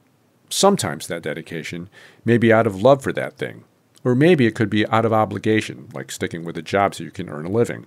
Sometimes 0.48 1.06
that 1.06 1.22
dedication 1.22 1.90
may 2.24 2.38
be 2.38 2.52
out 2.52 2.66
of 2.66 2.80
love 2.80 3.02
for 3.02 3.12
that 3.12 3.36
thing, 3.36 3.64
or 4.04 4.14
maybe 4.14 4.46
it 4.46 4.54
could 4.54 4.70
be 4.70 4.86
out 4.88 5.04
of 5.04 5.12
obligation, 5.12 5.88
like 5.92 6.10
sticking 6.10 6.44
with 6.44 6.56
a 6.56 6.62
job 6.62 6.94
so 6.94 7.04
you 7.04 7.10
can 7.10 7.28
earn 7.28 7.44
a 7.44 7.50
living. 7.50 7.86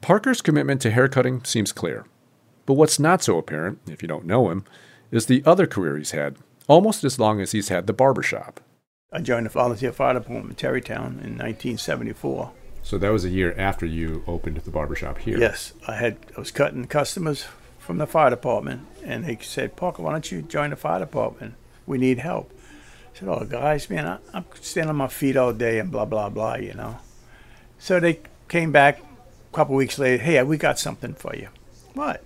Parker's 0.00 0.40
commitment 0.40 0.80
to 0.82 0.90
haircutting 0.90 1.44
seems 1.44 1.72
clear. 1.72 2.06
But 2.68 2.74
what's 2.74 2.98
not 2.98 3.22
so 3.22 3.38
apparent, 3.38 3.78
if 3.88 4.02
you 4.02 4.08
don't 4.08 4.26
know 4.26 4.50
him, 4.50 4.62
is 5.10 5.24
the 5.24 5.42
other 5.46 5.66
career 5.66 5.96
he's 5.96 6.10
had, 6.10 6.36
almost 6.66 7.02
as 7.02 7.18
long 7.18 7.40
as 7.40 7.52
he's 7.52 7.70
had 7.70 7.86
the 7.86 7.94
barbershop. 7.94 8.60
I 9.10 9.22
joined 9.22 9.46
the 9.46 9.50
volunteer 9.50 9.90
fire 9.90 10.12
department 10.12 10.62
in 10.62 10.68
Terrytown 10.68 11.06
in 11.24 11.38
1974. 11.38 12.52
So 12.82 12.98
that 12.98 13.08
was 13.08 13.24
a 13.24 13.30
year 13.30 13.54
after 13.56 13.86
you 13.86 14.22
opened 14.26 14.58
the 14.58 14.70
barbershop 14.70 15.16
here. 15.16 15.38
Yes, 15.38 15.72
I 15.86 15.94
had 15.94 16.18
I 16.36 16.40
was 16.40 16.50
cutting 16.50 16.84
customers 16.84 17.46
from 17.78 17.96
the 17.96 18.06
fire 18.06 18.28
department, 18.28 18.82
and 19.02 19.24
they 19.24 19.38
said, 19.40 19.74
"Parker, 19.74 20.02
why 20.02 20.12
don't 20.12 20.30
you 20.30 20.42
join 20.42 20.68
the 20.68 20.76
fire 20.76 20.98
department? 20.98 21.54
We 21.86 21.96
need 21.96 22.18
help." 22.18 22.52
I 23.14 23.18
said, 23.18 23.28
"Oh, 23.30 23.46
guys, 23.46 23.88
man, 23.88 24.06
I, 24.06 24.18
I'm 24.34 24.44
standing 24.60 24.90
on 24.90 24.96
my 24.96 25.08
feet 25.08 25.38
all 25.38 25.54
day 25.54 25.78
and 25.78 25.90
blah 25.90 26.04
blah 26.04 26.28
blah, 26.28 26.56
you 26.56 26.74
know." 26.74 26.98
So 27.78 27.98
they 27.98 28.20
came 28.48 28.72
back 28.72 29.00
a 29.00 29.56
couple 29.56 29.74
weeks 29.74 29.98
later. 29.98 30.22
Hey, 30.22 30.42
we 30.42 30.58
got 30.58 30.78
something 30.78 31.14
for 31.14 31.34
you. 31.34 31.48
What? 31.94 32.22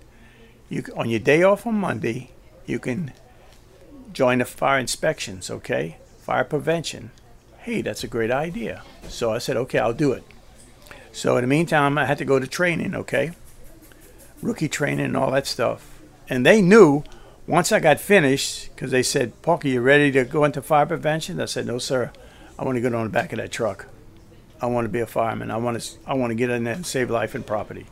You 0.73 0.83
on 0.95 1.07
your 1.07 1.19
day 1.19 1.43
off 1.43 1.67
on 1.67 1.75
Monday, 1.75 2.31
you 2.65 2.79
can 2.79 3.13
join 4.11 4.39
the 4.39 4.45
fire 4.45 4.79
inspections, 4.79 5.51
okay? 5.51 5.97
Fire 6.17 6.43
prevention. 6.43 7.11
Hey, 7.59 7.83
that's 7.83 8.03
a 8.03 8.07
great 8.07 8.31
idea. 8.31 8.81
So 9.07 9.31
I 9.31 9.37
said, 9.37 9.55
okay, 9.55 9.77
I'll 9.77 9.93
do 9.93 10.13
it. 10.13 10.23
So 11.11 11.37
in 11.37 11.43
the 11.43 11.47
meantime, 11.47 11.99
I 11.99 12.05
had 12.05 12.17
to 12.17 12.25
go 12.25 12.39
to 12.39 12.47
training, 12.47 12.95
okay? 12.95 13.33
Rookie 14.41 14.67
training 14.67 15.05
and 15.05 15.15
all 15.15 15.29
that 15.29 15.45
stuff. 15.45 16.01
And 16.27 16.43
they 16.43 16.59
knew 16.59 17.03
once 17.45 17.71
I 17.71 17.79
got 17.79 17.99
finished, 17.99 18.69
because 18.73 18.89
they 18.89 19.03
said, 19.03 19.39
Parker, 19.43 19.67
you 19.67 19.79
ready 19.79 20.11
to 20.11 20.25
go 20.25 20.43
into 20.43 20.63
fire 20.63 20.87
prevention? 20.87 21.39
I 21.39 21.45
said, 21.45 21.67
no, 21.67 21.77
sir. 21.77 22.11
I 22.57 22.63
want 22.63 22.77
to 22.77 22.81
get 22.81 22.95
on 22.95 23.03
the 23.03 23.09
back 23.11 23.31
of 23.31 23.37
that 23.37 23.51
truck. 23.51 23.85
I 24.59 24.65
want 24.65 24.85
to 24.85 24.89
be 24.89 25.01
a 25.01 25.05
fireman. 25.05 25.51
I 25.51 25.57
want 25.57 25.79
to, 25.79 25.97
I 26.07 26.15
want 26.15 26.31
to 26.31 26.35
get 26.35 26.49
in 26.49 26.63
there 26.63 26.73
and 26.73 26.85
save 26.85 27.11
life 27.11 27.35
and 27.35 27.45
property. 27.45 27.85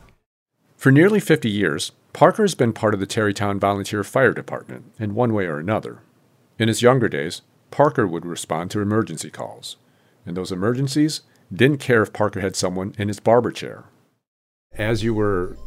For 0.78 0.92
nearly 0.92 1.20
50 1.20 1.48
years, 1.48 1.92
Parker 2.14 2.44
has 2.44 2.56
been 2.56 2.74
part 2.74 2.94
of 2.94 3.00
the 3.00 3.08
Terrytown 3.08 3.60
Volunteer 3.60 4.04
Fire 4.04 4.34
Department 4.34 4.86
in 5.00 5.16
one 5.16 5.34
way 5.34 5.46
or 5.46 5.60
another. 5.60 6.00
In 6.60 6.68
his 6.68 6.82
younger 6.82 7.08
days, 7.08 7.42
Parker 7.72 8.06
would 8.06 8.26
respond 8.26 8.70
to 8.72 8.82
emergency 8.82 9.30
calls. 9.30 9.78
And 10.26 10.36
those 10.36 10.52
emergencies 10.52 11.22
didn't 11.52 11.80
care 11.80 12.04
if 12.04 12.14
Parker 12.14 12.42
had 12.42 12.56
someone 12.56 12.94
in 12.98 13.08
his 13.08 13.20
barber 13.20 13.52
chair. 13.52 13.86
As 14.78 15.04
you 15.04 15.14
were 15.14 15.58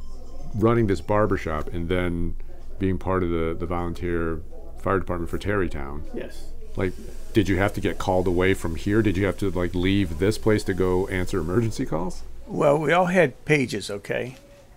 running 0.54 0.86
this 0.86 1.00
barber 1.00 1.36
shop 1.36 1.68
and 1.68 1.88
then 1.88 2.36
being 2.78 2.98
part 2.98 3.22
of 3.22 3.30
the, 3.30 3.56
the 3.58 3.66
volunteer 3.66 4.40
fire 4.80 4.98
department 5.00 5.30
for 5.30 5.38
Terrytown, 5.38 6.02
Yes. 6.14 6.52
like 6.76 6.92
did 7.32 7.48
you 7.48 7.56
have 7.56 7.72
to 7.74 7.80
get 7.80 7.98
called 7.98 8.26
away 8.26 8.54
from 8.54 8.76
here? 8.76 9.02
Did 9.02 9.16
you 9.16 9.26
have 9.26 9.38
to 9.38 9.50
like 9.50 9.74
leave 9.74 10.18
this 10.18 10.38
place 10.38 10.62
to 10.64 10.74
go 10.74 11.08
answer 11.08 11.40
emergency 11.40 11.84
calls? 11.86 12.22
Well, 12.46 12.78
we 12.78 12.92
all 12.92 13.06
had 13.06 13.44
pages, 13.46 13.90
okay? 13.90 14.36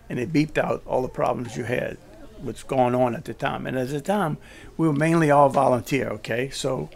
And 0.10 0.20
it 0.20 0.32
beeped 0.32 0.58
out 0.58 0.82
all 0.86 1.02
the 1.02 1.08
problems 1.08 1.58
you 1.58 1.64
had, 1.64 1.98
what's 2.40 2.64
going 2.64 2.96
on 2.96 3.16
at 3.16 3.26
the 3.26 3.34
time. 3.34 3.68
And 3.68 3.78
at 3.78 3.90
the 3.90 4.02
time, 4.02 4.38
we 4.78 4.88
were 4.88 4.94
mainly 4.94 5.32
all 5.32 5.50
volunteer, 5.50 6.10
okay? 6.10 6.50
So 6.50 6.90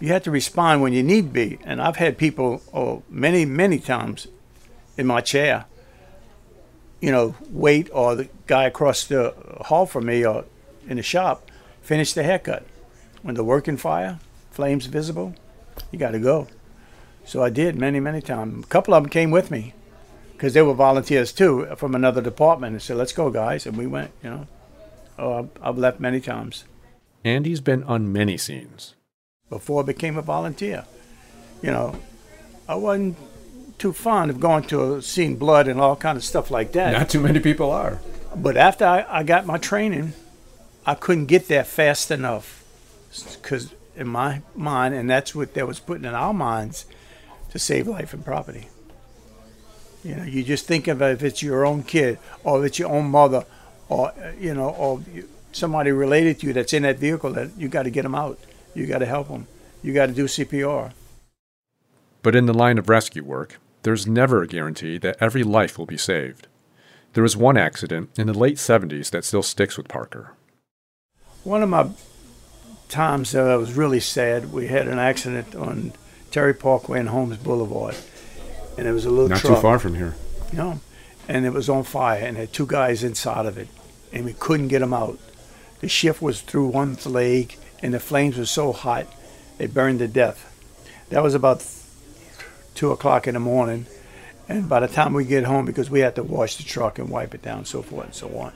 you 0.00 0.08
had 0.08 0.24
to 0.24 0.30
respond 0.30 0.82
when 0.82 0.92
you 0.92 1.02
need 1.02 1.32
be. 1.32 1.58
And 1.64 1.80
I've 1.80 1.96
had 1.96 2.18
people, 2.18 2.62
oh, 2.72 3.02
many, 3.08 3.44
many 3.44 3.78
times 3.78 4.28
in 4.96 5.06
my 5.06 5.20
chair, 5.20 5.66
you 7.00 7.10
know, 7.10 7.34
wait, 7.50 7.90
or 7.92 8.14
the 8.14 8.28
guy 8.46 8.64
across 8.64 9.04
the 9.04 9.34
hall 9.66 9.86
from 9.86 10.06
me 10.06 10.24
or 10.24 10.44
in 10.88 10.96
the 10.96 11.02
shop 11.02 11.50
finish 11.82 12.12
the 12.12 12.22
haircut. 12.22 12.66
When 13.22 13.34
the 13.34 13.44
working 13.44 13.76
fire, 13.76 14.20
flames 14.50 14.86
visible, 14.86 15.34
you 15.90 15.98
got 15.98 16.12
to 16.12 16.18
go. 16.18 16.48
So 17.24 17.42
I 17.42 17.50
did 17.50 17.76
many, 17.76 18.00
many 18.00 18.20
times. 18.20 18.64
A 18.64 18.68
couple 18.68 18.94
of 18.94 19.02
them 19.02 19.10
came 19.10 19.30
with 19.30 19.50
me 19.50 19.72
because 20.44 20.52
they 20.52 20.60
were 20.60 20.74
volunteers 20.74 21.32
too 21.32 21.66
uh, 21.68 21.74
from 21.74 21.94
another 21.94 22.20
department 22.20 22.74
and 22.74 22.82
said, 22.82 22.98
let's 22.98 23.14
go, 23.14 23.30
guys. 23.30 23.64
And 23.64 23.78
we 23.78 23.86
went, 23.86 24.10
you 24.22 24.28
know. 24.28 24.46
Oh, 25.18 25.48
I've, 25.62 25.78
left 25.78 26.00
many 26.00 26.20
times 26.20 26.64
Andy's 27.24 27.62
been 27.62 27.82
on 27.84 28.12
many 28.12 28.36
scenes. 28.36 28.94
before 29.48 29.82
I 29.82 29.86
became 29.86 30.18
a 30.18 30.22
volunteer. 30.22 30.84
You 31.62 31.70
know, 31.70 31.98
I 32.68 32.74
wasn't 32.74 33.16
too 33.78 33.94
fond 33.94 34.30
of 34.30 34.38
going 34.38 34.64
to 34.64 35.00
seeing 35.00 35.36
blood 35.36 35.66
and 35.66 35.80
all 35.80 35.96
kind 35.96 36.18
of 36.18 36.24
stuff 36.24 36.50
like 36.50 36.72
that. 36.72 36.92
Not 36.92 37.08
too 37.08 37.20
many 37.20 37.40
people 37.40 37.70
are. 37.70 38.02
But 38.36 38.58
after 38.58 38.84
I, 38.84 39.06
I 39.08 39.22
got 39.22 39.46
my 39.46 39.56
training, 39.56 40.12
I 40.84 40.94
couldn't 40.94 41.24
get 41.24 41.48
there 41.48 41.64
fast 41.64 42.10
enough 42.10 42.62
because 43.40 43.72
in 43.96 44.08
my 44.08 44.42
mind, 44.54 44.94
and 44.94 45.08
that's 45.08 45.34
what 45.34 45.54
they 45.54 45.62
was 45.62 45.80
putting 45.80 46.04
in 46.04 46.12
our 46.12 46.34
minds 46.34 46.84
to 47.48 47.58
save 47.58 47.88
life 47.88 48.12
and 48.12 48.22
property. 48.22 48.68
You 50.04 50.14
know, 50.16 50.24
you 50.24 50.44
just 50.44 50.66
think 50.66 50.86
of 50.86 51.00
it 51.00 51.12
if 51.12 51.22
it's 51.22 51.42
your 51.42 51.64
own 51.64 51.82
kid 51.82 52.18
or 52.44 52.60
if 52.60 52.66
it's 52.66 52.78
your 52.78 52.90
own 52.90 53.10
mother 53.10 53.46
or, 53.88 54.12
you 54.38 54.54
know, 54.54 54.68
or 54.68 55.00
somebody 55.52 55.90
related 55.92 56.40
to 56.40 56.48
you 56.48 56.52
that's 56.52 56.72
in 56.72 56.82
that 56.82 56.98
vehicle 56.98 57.32
that 57.32 57.56
you 57.56 57.68
got 57.68 57.84
to 57.84 57.90
get 57.90 58.02
them 58.02 58.14
out. 58.14 58.38
You 58.74 58.86
got 58.86 58.98
to 58.98 59.06
help 59.06 59.28
them. 59.28 59.46
You 59.82 59.94
got 59.94 60.06
to 60.06 60.12
do 60.12 60.24
CPR. 60.24 60.92
But 62.22 62.36
in 62.36 62.46
the 62.46 62.54
line 62.54 62.78
of 62.78 62.88
rescue 62.88 63.24
work, 63.24 63.58
there's 63.82 64.06
never 64.06 64.42
a 64.42 64.46
guarantee 64.46 64.98
that 64.98 65.16
every 65.20 65.42
life 65.42 65.78
will 65.78 65.86
be 65.86 65.96
saved. 65.96 66.48
There 67.14 67.22
was 67.22 67.36
one 67.36 67.56
accident 67.56 68.10
in 68.18 68.26
the 68.26 68.38
late 68.38 68.56
70s 68.56 69.10
that 69.10 69.24
still 69.24 69.42
sticks 69.42 69.76
with 69.76 69.88
Parker. 69.88 70.34
One 71.44 71.62
of 71.62 71.68
my 71.68 71.90
times 72.88 73.32
that 73.32 73.46
I 73.46 73.56
was 73.56 73.74
really 73.74 74.00
sad, 74.00 74.52
we 74.52 74.66
had 74.66 74.88
an 74.88 74.98
accident 74.98 75.54
on 75.54 75.92
Terry 76.30 76.54
Parkway 76.54 76.98
and 77.00 77.10
Holmes 77.10 77.36
Boulevard. 77.36 77.94
And 78.76 78.86
it 78.88 78.92
was 78.92 79.04
a 79.04 79.10
little 79.10 79.28
Not 79.28 79.38
truck. 79.40 79.54
too 79.56 79.60
far 79.62 79.78
from 79.78 79.94
here. 79.94 80.14
you 80.52 80.58
know, 80.58 80.80
and 81.28 81.46
it 81.46 81.52
was 81.52 81.68
on 81.68 81.84
fire, 81.84 82.20
and 82.24 82.36
had 82.36 82.52
two 82.52 82.66
guys 82.66 83.02
inside 83.04 83.46
of 83.46 83.56
it, 83.58 83.68
and 84.12 84.24
we 84.24 84.32
couldn't 84.34 84.68
get 84.68 84.80
them 84.80 84.92
out. 84.92 85.18
The 85.80 85.88
shift 85.88 86.20
was 86.20 86.40
through 86.40 86.68
one 86.68 86.96
leg, 87.06 87.56
and 87.82 87.94
the 87.94 88.00
flames 88.00 88.36
were 88.36 88.46
so 88.46 88.72
hot, 88.72 89.06
they 89.58 89.66
burned 89.66 90.00
to 90.00 90.08
death. 90.08 90.50
That 91.10 91.22
was 91.22 91.34
about 91.34 91.64
two 92.74 92.90
o'clock 92.90 93.26
in 93.28 93.34
the 93.34 93.40
morning, 93.40 93.86
and 94.48 94.68
by 94.68 94.80
the 94.80 94.88
time 94.88 95.14
we 95.14 95.24
get 95.24 95.44
home, 95.44 95.64
because 95.66 95.88
we 95.90 96.00
had 96.00 96.14
to 96.16 96.22
wash 96.22 96.56
the 96.56 96.62
truck 96.64 96.98
and 96.98 97.08
wipe 97.08 97.34
it 97.34 97.42
down, 97.42 97.64
so 97.64 97.80
forth 97.82 98.06
and 98.06 98.14
so 98.14 98.28
on. 98.38 98.52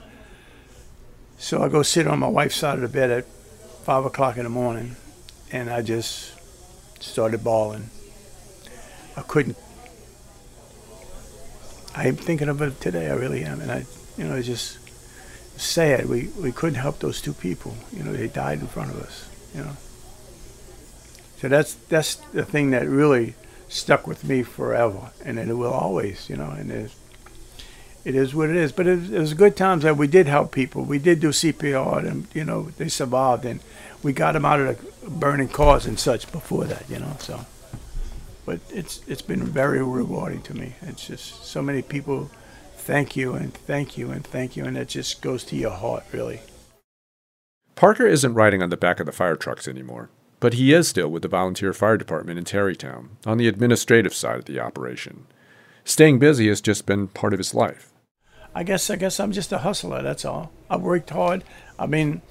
So 1.37 1.63
I 1.63 1.69
go 1.69 1.81
sit 1.83 2.07
on 2.07 2.19
my 2.19 2.27
wife's 2.27 2.57
side 2.57 2.75
of 2.75 2.81
the 2.81 2.89
bed 2.89 3.09
at 3.09 3.25
five 3.83 4.03
o'clock 4.05 4.37
in 4.37 4.43
the 4.43 4.49
morning, 4.49 4.97
and 5.51 5.69
I 5.69 5.81
just 5.81 6.33
started 7.01 7.43
bawling. 7.43 7.89
I 9.15 9.21
couldn't 9.21 9.57
I'm 11.95 12.15
thinking 12.15 12.49
of 12.49 12.61
it 12.61 12.79
today. 12.79 13.09
I 13.09 13.13
really 13.13 13.43
am, 13.43 13.61
and 13.61 13.71
I, 13.71 13.85
you 14.17 14.23
know, 14.25 14.35
it's 14.35 14.47
just 14.47 14.77
sad. 15.59 16.07
We 16.07 16.29
we 16.39 16.51
couldn't 16.51 16.79
help 16.79 16.99
those 16.99 17.21
two 17.21 17.33
people. 17.33 17.75
You 17.91 18.03
know, 18.03 18.13
they 18.13 18.27
died 18.27 18.59
in 18.59 18.67
front 18.67 18.91
of 18.91 19.01
us. 19.01 19.29
You 19.55 19.61
know, 19.61 19.77
so 21.37 21.47
that's 21.47 21.73
that's 21.73 22.15
the 22.15 22.45
thing 22.45 22.71
that 22.71 22.87
really 22.87 23.35
stuck 23.67 24.07
with 24.07 24.23
me 24.23 24.43
forever, 24.43 25.11
and 25.23 25.39
it 25.39 25.53
will 25.53 25.73
always. 25.73 26.29
You 26.29 26.37
know, 26.37 26.51
and 26.51 26.71
it, 26.71 26.91
it 28.05 28.15
is 28.15 28.35
what 28.35 28.49
it 28.49 28.55
is. 28.55 28.71
But 28.71 28.87
it, 28.87 29.11
it 29.11 29.19
was 29.19 29.33
good 29.33 29.57
times 29.57 29.83
that 29.83 29.97
we 29.97 30.07
did 30.07 30.27
help 30.27 30.51
people. 30.51 30.83
We 30.83 30.99
did 30.99 31.19
do 31.19 31.29
CPR, 31.29 32.07
and 32.07 32.27
you 32.33 32.45
know, 32.45 32.69
they 32.77 32.87
survived, 32.87 33.45
and 33.45 33.61
we 34.03 34.13
got 34.13 34.33
them 34.33 34.45
out 34.45 34.59
of 34.59 35.01
the 35.01 35.09
burning 35.09 35.49
cars 35.49 35.85
and 35.85 35.99
such 35.99 36.31
before 36.31 36.65
that. 36.65 36.89
You 36.89 36.99
know, 36.99 37.17
so 37.19 37.45
but 38.49 38.59
it's 38.71 39.01
it's 39.07 39.21
been 39.21 39.43
very 39.43 39.83
rewarding 39.83 40.41
to 40.41 40.55
me. 40.55 40.73
It's 40.81 41.05
just 41.05 41.45
so 41.45 41.61
many 41.61 41.83
people 41.83 42.31
thank 42.77 43.15
you 43.15 43.33
and 43.33 43.53
thank 43.53 43.95
you 43.95 44.09
and 44.09 44.25
thank 44.25 44.57
you, 44.57 44.65
and 44.65 44.75
it 44.75 44.87
just 44.87 45.21
goes 45.21 45.43
to 45.43 45.55
your 45.55 45.69
heart, 45.69 46.03
really. 46.11 46.41
Parker 47.75 48.07
isn't 48.07 48.33
riding 48.33 48.63
on 48.63 48.71
the 48.71 48.75
back 48.75 48.99
of 48.99 49.05
the 49.05 49.11
fire 49.11 49.35
trucks 49.35 49.67
anymore, 49.67 50.09
but 50.39 50.55
he 50.55 50.73
is 50.73 50.87
still 50.87 51.09
with 51.09 51.21
the 51.21 51.27
volunteer 51.27 51.73
fire 51.73 51.95
department 51.95 52.39
in 52.39 52.43
Terrytown 52.43 53.09
on 53.23 53.37
the 53.37 53.47
administrative 53.47 54.15
side 54.15 54.39
of 54.39 54.45
the 54.45 54.59
operation. 54.59 55.27
Staying 55.83 56.17
busy 56.17 56.47
has 56.47 56.59
just 56.59 56.87
been 56.87 57.07
part 57.07 57.33
of 57.33 57.39
his 57.39 57.53
life. 57.53 57.93
I 58.55 58.63
guess 58.63 58.89
I 58.89 58.95
guess 58.95 59.19
I'm 59.19 59.31
just 59.31 59.51
a 59.51 59.59
hustler. 59.59 60.01
That's 60.01 60.25
all. 60.25 60.51
I've 60.71 60.81
worked 60.81 61.11
hard. 61.11 61.43
I 61.77 61.85
mean, 61.85 62.23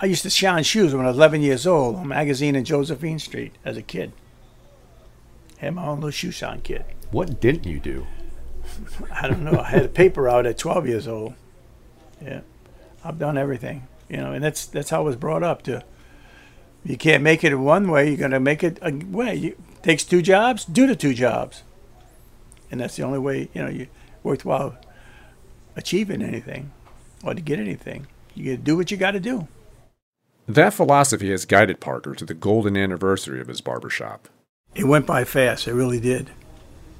I 0.00 0.06
used 0.06 0.24
to 0.24 0.30
shine 0.30 0.64
shoes 0.64 0.92
when 0.92 1.06
I 1.06 1.10
was 1.10 1.16
11 1.16 1.42
years 1.42 1.64
old 1.64 1.94
on 1.94 2.08
Magazine 2.08 2.56
in 2.56 2.64
Josephine 2.64 3.20
Street 3.20 3.52
as 3.64 3.76
a 3.76 3.82
kid. 3.82 4.10
Had 5.58 5.74
my 5.74 5.86
own 5.86 5.96
little 5.96 6.10
shoe 6.10 6.30
shine 6.30 6.60
kit. 6.60 6.86
What 7.10 7.40
didn't 7.40 7.66
you 7.66 7.80
do? 7.80 8.06
I 9.12 9.28
don't 9.28 9.44
know. 9.44 9.60
I 9.60 9.70
had 9.70 9.84
a 9.84 9.88
paper 9.88 10.28
out 10.28 10.46
at 10.46 10.58
12 10.58 10.86
years 10.86 11.08
old. 11.08 11.34
Yeah, 12.22 12.40
I've 13.04 13.18
done 13.18 13.36
everything, 13.36 13.86
you 14.08 14.16
know, 14.18 14.32
and 14.32 14.42
that's 14.42 14.66
that's 14.66 14.90
how 14.90 14.98
I 14.98 15.04
was 15.04 15.16
brought 15.16 15.42
up. 15.42 15.62
To 15.62 15.84
you 16.84 16.96
can't 16.96 17.22
make 17.22 17.44
it 17.44 17.52
in 17.52 17.62
one 17.62 17.90
way, 17.90 18.08
you're 18.08 18.16
gonna 18.16 18.40
make 18.40 18.62
it 18.64 18.78
a 18.80 18.92
way. 18.92 19.34
You, 19.34 19.56
takes 19.82 20.04
two 20.04 20.22
jobs, 20.22 20.64
do 20.64 20.86
the 20.86 20.96
two 20.96 21.12
jobs, 21.12 21.62
and 22.70 22.80
that's 22.80 22.96
the 22.96 23.02
only 23.02 23.18
way 23.18 23.50
you 23.52 23.62
know 23.62 23.68
you 23.68 23.88
worthwhile 24.22 24.78
achieving 25.76 26.22
anything 26.22 26.72
or 27.22 27.34
to 27.34 27.40
get 27.40 27.58
anything. 27.58 28.06
You 28.34 28.52
got 28.52 28.58
to 28.58 28.64
do 28.64 28.76
what 28.76 28.90
you 28.90 28.96
got 28.96 29.12
to 29.12 29.20
do. 29.20 29.48
That 30.46 30.74
philosophy 30.74 31.30
has 31.30 31.44
guided 31.44 31.80
Parker 31.80 32.14
to 32.14 32.24
the 32.24 32.34
golden 32.34 32.76
anniversary 32.76 33.40
of 33.40 33.48
his 33.48 33.60
barbershop. 33.60 34.28
It 34.74 34.84
went 34.84 35.06
by 35.06 35.24
fast. 35.24 35.66
It 35.68 35.74
really 35.74 36.00
did, 36.00 36.30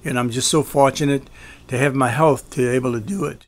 and 0.05 0.19
I'm 0.19 0.31
just 0.31 0.49
so 0.49 0.63
fortunate 0.63 1.29
to 1.69 1.79
have 1.79 1.95
my 1.95 2.09
health 2.11 2.51
to 2.51 2.59
be 2.59 2.69
able 2.69 2.93
to 2.93 3.01
do 3.01 3.25
it. 3.25 3.47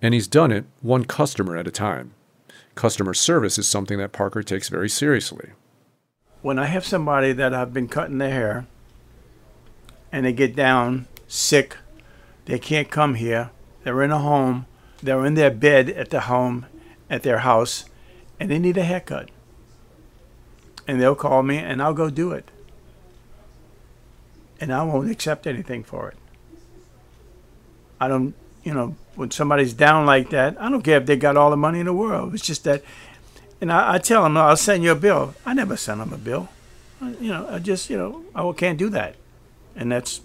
And 0.00 0.14
he's 0.14 0.26
done 0.26 0.50
it 0.50 0.64
one 0.80 1.04
customer 1.04 1.56
at 1.56 1.68
a 1.68 1.70
time. 1.70 2.12
Customer 2.74 3.14
service 3.14 3.58
is 3.58 3.68
something 3.68 3.98
that 3.98 4.12
Parker 4.12 4.42
takes 4.42 4.68
very 4.68 4.88
seriously. 4.88 5.50
when 6.40 6.58
I 6.58 6.66
have 6.66 6.84
somebody 6.84 7.32
that 7.32 7.54
I've 7.54 7.72
been 7.72 7.86
cutting 7.88 8.18
their 8.18 8.32
hair 8.32 8.66
and 10.10 10.26
they 10.26 10.32
get 10.32 10.56
down 10.56 11.06
sick, 11.28 11.76
they 12.46 12.58
can't 12.58 12.90
come 12.90 13.14
here, 13.14 13.50
they're 13.84 14.02
in 14.02 14.10
a 14.10 14.18
home, 14.18 14.66
they're 15.02 15.24
in 15.24 15.34
their 15.34 15.50
bed 15.52 15.88
at 15.90 16.10
the 16.10 16.22
home, 16.22 16.66
at 17.08 17.22
their 17.22 17.38
house, 17.38 17.84
and 18.40 18.50
they 18.50 18.58
need 18.58 18.76
a 18.76 18.82
haircut. 18.82 19.28
And 20.88 21.00
they'll 21.00 21.14
call 21.14 21.44
me 21.44 21.58
and 21.58 21.80
I'll 21.80 21.94
go 21.94 22.10
do 22.10 22.32
it. 22.32 22.50
And 24.62 24.72
I 24.72 24.84
won't 24.84 25.10
accept 25.10 25.48
anything 25.48 25.82
for 25.82 26.08
it. 26.08 26.16
I 28.00 28.06
don't, 28.06 28.34
you 28.62 28.72
know, 28.72 28.94
when 29.16 29.32
somebody's 29.32 29.74
down 29.74 30.06
like 30.06 30.30
that, 30.30 30.56
I 30.60 30.70
don't 30.70 30.82
care 30.82 30.98
if 30.98 31.06
they 31.06 31.16
got 31.16 31.36
all 31.36 31.50
the 31.50 31.56
money 31.56 31.80
in 31.80 31.86
the 31.86 31.92
world. 31.92 32.32
It's 32.32 32.46
just 32.46 32.62
that 32.62 32.84
and 33.62 33.72
I, 33.72 33.94
I 33.94 33.98
tell 33.98 34.24
them, 34.24 34.36
I'll 34.36 34.56
send 34.56 34.82
you 34.82 34.90
a 34.90 34.96
bill. 34.96 35.34
I 35.46 35.54
never 35.54 35.76
send 35.76 36.00
them 36.00 36.12
a 36.12 36.18
bill. 36.18 36.48
I, 37.00 37.10
you 37.20 37.30
know, 37.30 37.46
I 37.48 37.60
just, 37.60 37.88
you 37.88 37.96
know, 37.96 38.24
I 38.34 38.52
can't 38.54 38.76
do 38.76 38.88
that. 38.90 39.14
And 39.76 39.92
that's 39.92 40.20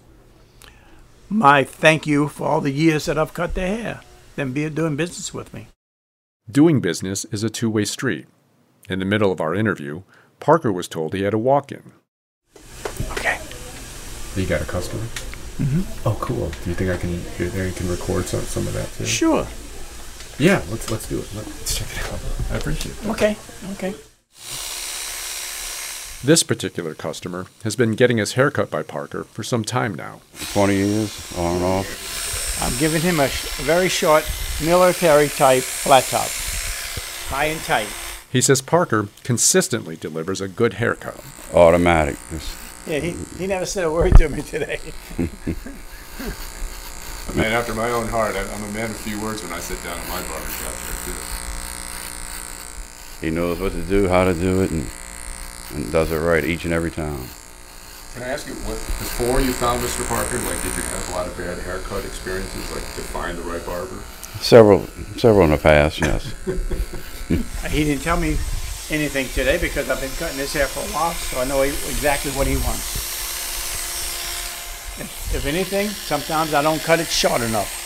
my 1.30 1.64
thank 1.64 2.08
you 2.08 2.30
for 2.30 2.48
all 2.48 2.62
the 2.62 2.72
years 2.72 3.06
that 3.06 3.18
I've 3.18 3.36
cut 3.36 3.54
their 3.54 3.68
hair, 3.68 4.02
them 4.36 4.54
be 4.54 4.68
doing 4.72 4.96
business 4.96 5.36
with 5.36 5.54
me. 5.54 5.68
Doing 6.50 6.82
business 6.82 7.26
is 7.26 7.44
a 7.44 7.50
two 7.50 7.70
way 7.70 7.86
street. 7.86 8.26
In 8.90 9.00
the 9.00 9.06
middle 9.06 9.32
of 9.32 9.40
our 9.40 9.54
interview, 9.54 10.02
Parker 10.40 10.72
was 10.72 10.88
told 10.88 11.14
he 11.14 11.22
had 11.22 11.34
a 11.36 11.38
walk 11.38 11.72
in. 11.72 11.92
Okay. 14.38 14.44
You 14.44 14.48
got 14.48 14.62
a 14.62 14.66
customer? 14.72 15.04
Mm-hmm. 15.58 16.08
Oh, 16.08 16.18
cool. 16.22 16.50
Do 16.50 16.70
you 16.70 16.76
think 16.76 16.92
I 16.92 16.98
can? 16.98 17.10
Do 17.10 17.44
you 17.44 17.50
think 17.50 17.76
I 17.76 17.78
can 17.78 17.90
record 17.90 18.26
some, 18.26 18.42
some 18.42 18.68
of 18.68 18.74
that 18.74 18.92
too? 18.94 19.06
Sure. 19.06 19.48
Yeah, 20.38 20.62
let's 20.70 20.92
let's 20.92 21.10
do 21.10 21.20
it. 21.20 21.28
Let's 21.36 21.76
check 21.76 21.88
it 21.92 22.14
out. 22.14 22.20
I 22.52 22.58
appreciate 22.58 22.96
it. 23.02 23.08
Okay. 23.10 23.36
Okay. 23.74 23.96
This 26.24 26.44
particular 26.44 26.94
customer 26.94 27.46
has 27.64 27.76
been 27.76 27.94
getting 27.94 28.18
his 28.18 28.34
haircut 28.34 28.70
by 28.70 28.84
Parker 28.84 29.24
for 29.26 29.44
some 29.44 29.64
time 29.64 29.94
now. 29.96 30.22
20 30.54 30.76
years, 30.76 31.34
on 31.38 31.56
and 31.58 31.64
off. 31.64 32.62
I'm 32.62 32.78
giving 32.80 33.02
him 33.04 33.20
a, 33.20 33.28
sh- 33.30 33.60
a 33.60 33.64
very 33.64 33.88
short 33.88 34.30
military 34.64 35.28
type 35.30 35.62
flat 35.64 36.04
top, 36.06 36.28
high 37.30 37.46
and 37.46 37.62
tight. 37.62 37.88
He 38.32 38.42
says 38.42 38.62
Parker 38.64 39.08
consistently 39.24 39.96
delivers 39.96 40.42
a 40.42 40.48
good 40.48 40.74
haircut. 40.74 41.24
Automatic. 41.54 42.18
Just 42.32 42.58
Yeah, 42.88 43.00
he, 43.00 43.12
he 43.38 43.48
never 43.48 43.66
said 43.66 43.84
a 43.84 43.92
word 43.92 44.18
to 44.18 44.30
me 44.30 44.42
today. 44.42 44.80
A 45.18 45.24
man 47.36 47.52
after 47.52 47.74
my 47.74 47.90
own 47.90 48.08
heart. 48.08 48.38
I'm 48.38 48.64
a 48.64 48.72
man 48.72 48.92
of 48.92 48.96
few 48.96 49.22
words 49.22 49.44
when 49.44 49.52
I 49.52 49.60
sit 49.60 49.84
down 49.84 50.00
at 50.00 50.08
my 50.08 50.22
barbershop 50.22 50.72
there 50.72 51.14
too. 53.20 53.22
he 53.26 53.30
knows 53.30 53.60
what 53.60 53.74
to 53.74 53.82
do, 53.82 54.08
how 54.08 54.24
to 54.24 54.34
do 54.34 54.62
it, 54.62 54.72
and, 54.72 54.88
and 55.74 55.92
does 55.92 56.14
it 56.14 56.18
right 56.18 56.46
each 56.46 56.64
and 56.64 56.74
every 56.74 56.92
time. 56.92 57.28
Can 58.14 58.24
I 58.24 58.30
ask 58.30 58.48
you, 58.48 58.54
what 58.64 58.78
before 58.78 59.42
you 59.42 59.52
found 59.52 59.84
Mr. 59.84 60.08
Parker, 60.08 60.38
like, 60.40 60.64
did 60.64 60.74
you 60.76 60.82
have 60.82 61.10
a 61.10 61.12
lot 61.12 61.28
of 61.28 61.36
bad 61.38 61.60
haircut 61.60 62.06
experiences, 62.06 62.72
like 62.72 62.86
to 62.96 63.02
find 63.02 63.38
the 63.38 63.44
right 63.44 63.64
barber? 63.66 64.02
Several, 64.40 64.88
several 65.18 65.44
in 65.44 65.52
the 65.52 65.58
past, 65.58 66.00
yes. 66.00 66.34
He 67.70 67.84
didn't 67.84 68.04
tell 68.04 68.18
me 68.18 68.38
anything 68.90 69.28
today 69.30 69.58
because 69.58 69.90
I've 69.90 70.02
been 70.02 70.12
cutting 70.12 70.38
his 70.38 70.54
hair 70.54 70.68
for 70.68 70.80
a 70.80 70.92
while, 70.94 71.14
so 71.14 71.40
I 71.40 71.46
know 71.46 71.62
exactly 71.62 72.32
what 72.32 72.48
he 72.48 72.56
wants. 72.58 73.06
if 75.36 75.46
anything, 75.46 75.90
sometimes 75.90 76.54
I 76.54 76.62
don't 76.62 76.82
cut 76.82 77.00
it 77.00 77.08
short 77.08 77.42
enough. 77.42 77.86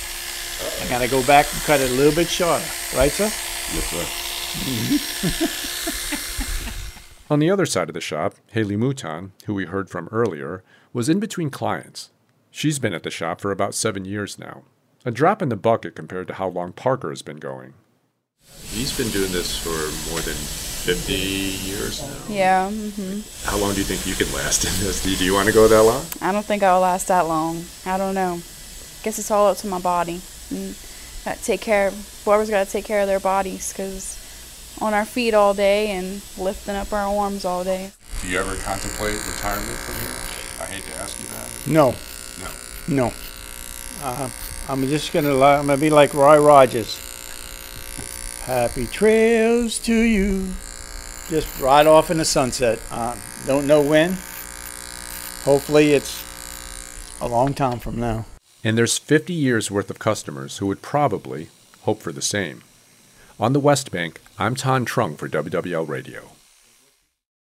I 0.83 0.89
gotta 0.89 1.07
go 1.07 1.23
back 1.25 1.47
and 1.51 1.61
cut 1.63 1.81
it 1.81 1.89
a 1.89 1.93
little 1.93 2.13
bit 2.13 2.27
shorter, 2.27 2.63
right, 2.95 3.11
sir? 3.11 3.31
Yes, 3.73 3.85
sir. 3.89 4.05
Mm-hmm. 4.59 5.57
On 7.33 7.39
the 7.39 7.49
other 7.49 7.65
side 7.65 7.89
of 7.89 7.93
the 7.93 8.01
shop, 8.01 8.35
Haley 8.51 8.75
Mouton, 8.75 9.31
who 9.45 9.53
we 9.53 9.65
heard 9.65 9.89
from 9.89 10.09
earlier, 10.11 10.63
was 10.93 11.09
in 11.09 11.19
between 11.19 11.49
clients. 11.49 12.11
She's 12.51 12.77
been 12.79 12.93
at 12.93 13.03
the 13.03 13.09
shop 13.09 13.39
for 13.39 13.51
about 13.51 13.73
seven 13.73 14.03
years 14.03 14.37
now. 14.37 14.63
A 15.05 15.11
drop 15.11 15.41
in 15.41 15.49
the 15.49 15.55
bucket 15.55 15.95
compared 15.95 16.27
to 16.27 16.33
how 16.35 16.49
long 16.49 16.73
Parker 16.73 17.09
has 17.09 17.21
been 17.21 17.37
going. 17.37 17.73
He's 18.65 18.95
been 18.95 19.09
doing 19.09 19.31
this 19.31 19.57
for 19.57 19.69
more 20.11 20.19
than 20.19 20.35
50 20.81 21.13
years 21.13 22.01
now. 22.01 22.33
Yeah. 22.35 22.69
hmm 22.69 23.19
How 23.45 23.57
long 23.57 23.73
do 23.73 23.79
you 23.79 23.85
think 23.85 24.05
you 24.07 24.15
can 24.15 24.33
last 24.33 24.65
in 24.65 24.71
this? 24.85 25.03
Do 25.03 25.11
you, 25.11 25.17
do 25.17 25.25
you 25.25 25.33
want 25.33 25.47
to 25.47 25.53
go 25.53 25.67
that 25.67 25.81
long? 25.83 26.05
I 26.21 26.31
don't 26.31 26.45
think 26.45 26.63
I'll 26.63 26.79
last 26.79 27.07
that 27.07 27.27
long. 27.27 27.63
I 27.85 27.97
don't 27.97 28.15
know. 28.15 28.35
Guess 29.03 29.19
it's 29.19 29.31
all 29.31 29.47
up 29.47 29.57
to 29.57 29.67
my 29.67 29.79
body. 29.79 30.21
And 30.49 30.75
got 31.25 31.37
to 31.37 31.43
take 31.43 31.61
care. 31.61 31.91
Whoever's 32.25 32.49
got 32.49 32.65
to 32.65 32.71
take 32.71 32.85
care 32.85 33.01
of 33.01 33.07
their 33.07 33.19
bodies, 33.19 33.71
because 33.71 34.17
on 34.81 34.93
our 34.93 35.05
feet 35.05 35.33
all 35.33 35.53
day 35.53 35.91
and 35.91 36.21
lifting 36.37 36.75
up 36.75 36.91
our 36.91 37.05
arms 37.07 37.45
all 37.45 37.63
day. 37.63 37.91
Do 38.21 38.27
you 38.29 38.39
ever 38.39 38.55
contemplate 38.57 39.15
retirement 39.15 39.77
from 39.77 39.95
here? 40.01 40.15
I 40.61 40.65
hate 40.71 40.83
to 40.85 40.95
ask 41.01 41.19
you 41.19 41.27
that. 41.27 41.67
No, 41.71 41.95
No. 42.87 43.07
no. 43.07 43.13
Uh, 44.01 44.29
I'm 44.67 44.87
just 44.87 45.13
gonna, 45.13 45.33
li- 45.33 45.43
I'm 45.43 45.67
gonna 45.67 45.77
be 45.79 45.89
like 45.91 46.13
Roy 46.15 46.39
Rogers. 46.39 46.99
Happy 48.45 48.87
trails 48.87 49.77
to 49.79 49.93
you. 49.95 50.47
Just 51.31 51.61
ride 51.61 51.87
off 51.87 52.11
in 52.11 52.17
the 52.17 52.25
sunset. 52.25 52.77
Uh, 52.91 53.15
don't 53.47 53.65
know 53.65 53.81
when. 53.81 54.17
Hopefully, 55.45 55.93
it's 55.93 56.25
a 57.21 57.27
long 57.29 57.53
time 57.53 57.79
from 57.79 57.97
now. 57.97 58.25
And 58.65 58.77
there's 58.77 58.97
50 58.97 59.31
years 59.31 59.71
worth 59.71 59.89
of 59.89 59.97
customers 59.97 60.57
who 60.57 60.67
would 60.67 60.81
probably 60.81 61.47
hope 61.83 62.01
for 62.01 62.11
the 62.11 62.21
same. 62.21 62.63
On 63.39 63.53
the 63.53 63.61
West 63.61 63.91
Bank, 63.91 64.19
I'm 64.37 64.55
Tan 64.55 64.85
Trung 64.85 65.15
for 65.15 65.29
WWL 65.29 65.87
Radio. 65.87 66.30